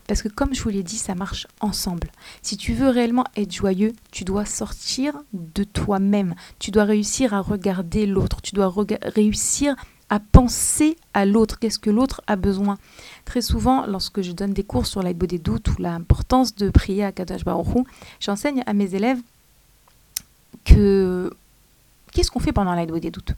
[0.06, 2.10] Parce que comme je vous l'ai dit, ça marche ensemble.
[2.42, 6.34] Si tu veux réellement être joyeux, tu dois sortir de toi-même.
[6.58, 8.40] Tu dois réussir à regarder l'autre.
[8.42, 8.72] Tu dois
[9.02, 9.76] réussir
[10.08, 11.58] à penser à l'autre.
[11.58, 12.78] Qu'est-ce que l'autre a besoin?
[13.24, 17.04] Très souvent, lorsque je donne des cours sur l'aide des doutes ou l'importance de prier
[17.04, 17.66] à Kadash Baruch
[18.20, 19.18] j'enseigne à mes élèves
[20.64, 21.32] que
[22.12, 23.34] qu'est-ce qu'on fait pendant l'aide des doutes?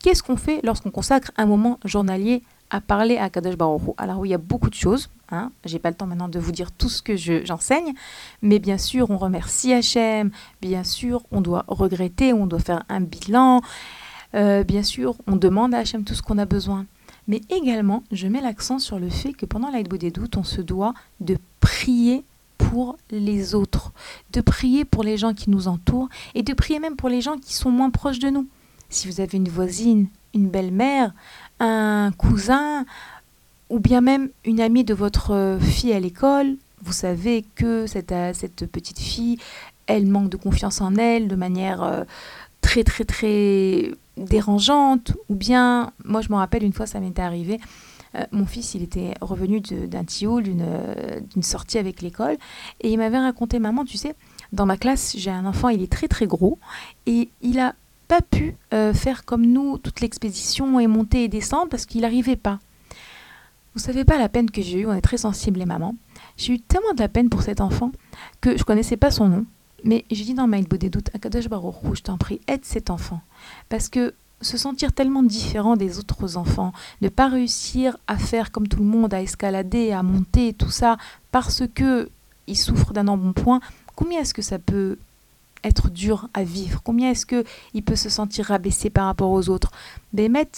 [0.00, 4.30] Qu'est-ce qu'on fait lorsqu'on consacre un moment journalier à parler à Kadosh Baruch Alors il
[4.30, 5.10] y a beaucoup de choses.
[5.30, 5.50] Hein.
[5.64, 7.92] J'ai pas le temps maintenant de vous dire tout ce que j'enseigne,
[8.42, 10.30] mais bien sûr, on remercie Hachem.
[10.60, 13.60] Bien sûr, on doit regretter, on doit faire un bilan.
[14.34, 16.86] Euh, bien sûr, on demande à Hachem tout ce qu'on a besoin.
[17.28, 20.60] Mais également, je mets l'accent sur le fait que pendant l'aide des doutes, on se
[20.60, 22.24] doit de prier
[22.58, 23.92] pour les autres,
[24.32, 27.36] de prier pour les gens qui nous entourent et de prier même pour les gens
[27.36, 28.46] qui sont moins proches de nous.
[28.88, 31.12] Si vous avez une voisine, une belle-mère,
[31.60, 32.84] un cousin
[33.68, 38.66] ou bien même une amie de votre fille à l'école, vous savez que cette, cette,
[38.66, 39.38] petite fille,
[39.86, 42.04] elle manque de confiance en elle de manière euh,
[42.60, 47.58] très très très dérangeante, ou bien, moi je me rappelle une fois ça m'était arrivé,
[48.14, 52.36] euh, mon fils il était revenu d'un tioul, d'une sortie avec l'école,
[52.80, 54.14] et il m'avait raconté, maman tu sais,
[54.52, 56.58] dans ma classe j'ai un enfant, il est très très gros,
[57.06, 57.74] et il a
[58.10, 62.34] pas pu euh, faire comme nous toute l'expédition et monter et descendre parce qu'il n'arrivait
[62.34, 62.58] pas.
[63.74, 65.94] Vous savez pas la peine que j'ai eue, on est très sensibles les mamans.
[66.36, 67.92] J'ai eu tellement de la peine pour cet enfant
[68.40, 69.46] que je connaissais pas son nom.
[69.84, 73.20] Mais j'ai dit dans ma des doutes, Akadosh Baruch je t'en prie, aide cet enfant.
[73.68, 78.66] Parce que se sentir tellement différent des autres enfants, ne pas réussir à faire comme
[78.66, 80.96] tout le monde, à escalader, à monter, tout ça,
[81.30, 82.10] parce que
[82.48, 83.60] il souffre d'un embonpoint,
[83.94, 84.98] combien est-ce que ça peut
[85.64, 86.82] être dur à vivre?
[86.82, 87.44] Combien est-ce que
[87.74, 89.70] il peut se sentir rabaissé par rapport aux autres?
[90.12, 90.48] Bémet,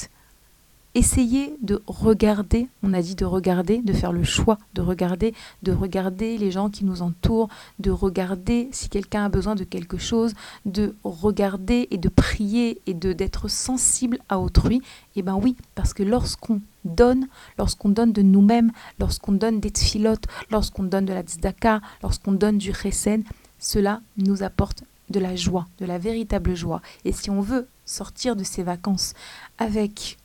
[0.95, 5.73] essayez de regarder, on a dit de regarder, de faire le choix de regarder, de
[5.73, 7.49] regarder les gens qui nous entourent,
[7.79, 10.35] de regarder si quelqu'un a besoin de quelque chose,
[10.67, 14.83] de regarder et de prier et de d'être sensible à autrui.
[15.17, 17.29] Eh ben oui, parce que lorsqu'on donne,
[17.59, 22.59] lorsqu'on donne de nous-mêmes, lorsqu'on donne des tfilotes, lorsqu'on donne de la tzedaka, lorsqu'on donne
[22.59, 23.23] du chesed,
[23.59, 26.83] cela nous apporte de la joie, de la véritable joie.
[27.05, 29.15] Et si on veut sortir de ces vacances
[29.59, 30.19] avec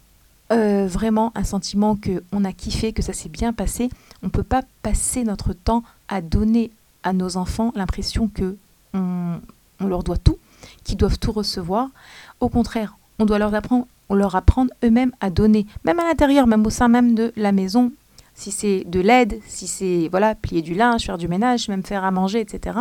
[0.51, 3.89] euh, vraiment un sentiment que on a kiffé, que ça s'est bien passé.
[4.23, 6.71] On ne peut pas passer notre temps à donner
[7.03, 8.55] à nos enfants l'impression que
[8.93, 9.39] on,
[9.81, 10.37] leur doit tout,
[10.85, 11.89] qu'ils doivent tout recevoir.
[12.39, 16.65] Au contraire, on doit leur apprendre, leur apprendre eux-mêmes à donner, même à l'intérieur, même
[16.65, 17.91] au sein même de la maison.
[18.39, 22.03] Si c'est de l'aide, si c'est voilà plier du linge, faire du ménage, même faire
[22.03, 22.77] à manger, etc.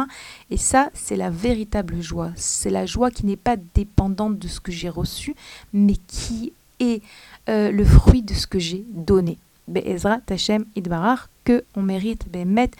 [0.51, 2.31] Et ça, c'est la véritable joie.
[2.37, 5.35] C'est la joie qui n'est pas dépendante de ce que j'ai reçu,
[5.73, 7.03] mais qui est
[7.49, 9.39] euh, le fruit de ce que j'ai donné.
[9.67, 12.71] Be'ezra Tachem Idbarar, que on mérite Be'emet.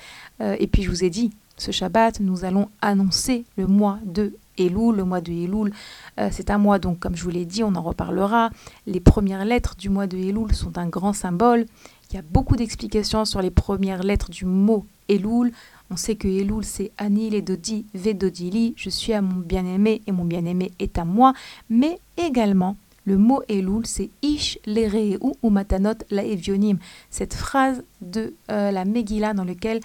[0.43, 4.35] Euh, et puis je vous ai dit, ce Shabbat, nous allons annoncer le mois de
[4.59, 5.73] Elul, le mois de Elul.
[6.21, 8.51] Euh, c'est un mois, donc, comme je vous l'ai dit, on en reparlera.
[8.87, 11.67] Les premières lettres du mois de Elul sont un grand symbole.
[12.11, 15.53] Il y a beaucoup d'explications sur les premières lettres du mot Elul.
[15.91, 18.75] On sait que Elul, c'est Anil et Dodi, Vedodili.
[18.77, 21.33] Je suis à mon bien-aimé et mon bien-aimé est à moi.
[21.69, 22.77] Mais également,
[23.07, 26.79] le mot Elul, c'est Ish l'ere ou matanot la evionim.
[27.11, 29.81] Cette phrase de euh, la Megillah dans laquelle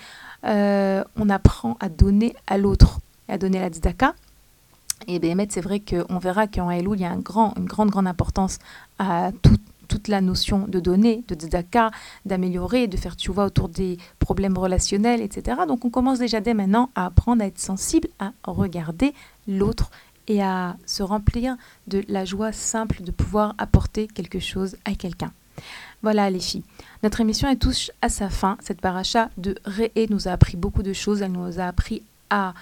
[0.46, 4.16] euh, on apprend à donner à l'autre, à donner la tzedaka.
[5.08, 8.60] Et bien, c'est vrai qu'on verra qu'en Elul, il y a une grande, grande importance
[9.00, 9.62] à toute
[10.08, 11.92] la notion de donner, de tzedaka,
[12.26, 15.62] d'améliorer, de faire vois autour des problèmes relationnels, etc.
[15.68, 19.14] Donc on commence déjà dès maintenant à apprendre à être sensible, à regarder
[19.48, 19.92] l'autre
[20.28, 21.56] et à se remplir
[21.88, 25.32] de la joie simple de pouvoir apporter quelque chose à quelqu'un.
[26.02, 26.64] Voilà les filles.
[27.04, 28.58] Notre émission est touche à sa fin.
[28.62, 31.22] Cette paracha de Ré nous a appris beaucoup de choses.
[31.22, 32.54] Elle nous a appris à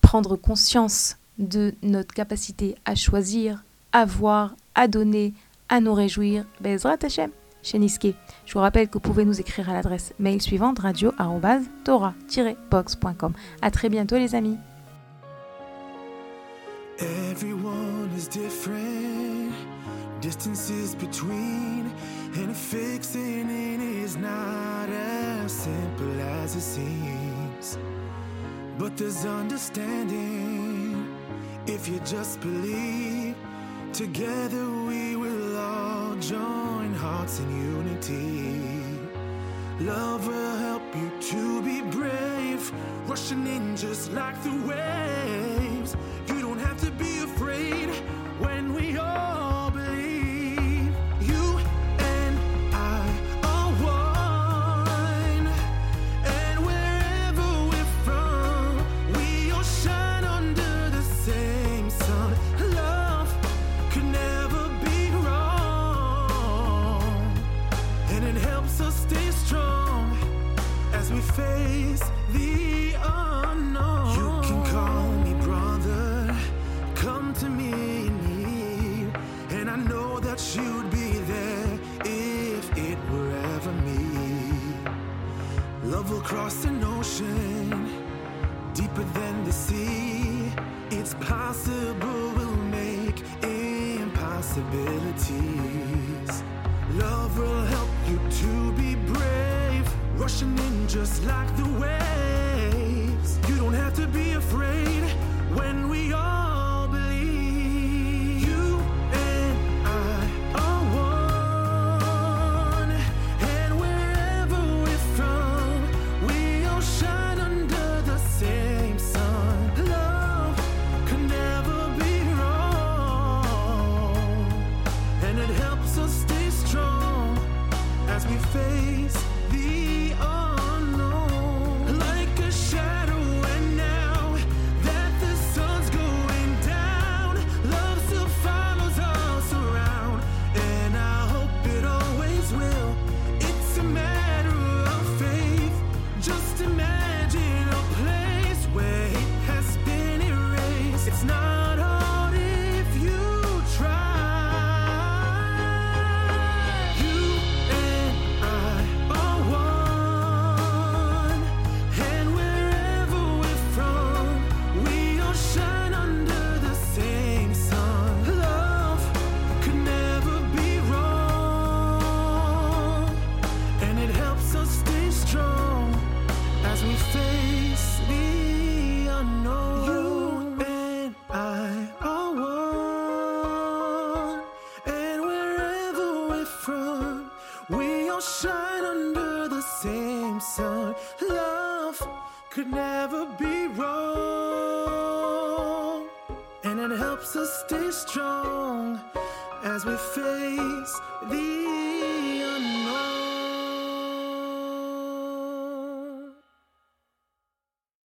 [0.00, 5.32] prendre conscience de notre capacité à choisir, à voir, à donner,
[5.70, 6.44] à nous réjouir.
[6.60, 7.30] Bezrat Hashem,
[7.62, 8.08] chez Niske.
[8.44, 13.32] Je vous rappelle que vous pouvez nous écrire à l'adresse mail suivante radio-tora-box.com.
[13.62, 14.58] À très bientôt les amis.
[36.20, 38.60] Join hearts in unity.
[39.80, 42.70] Love will help you to be brave,
[43.06, 45.96] rushing in just like the waves
[46.28, 47.19] You don't have to be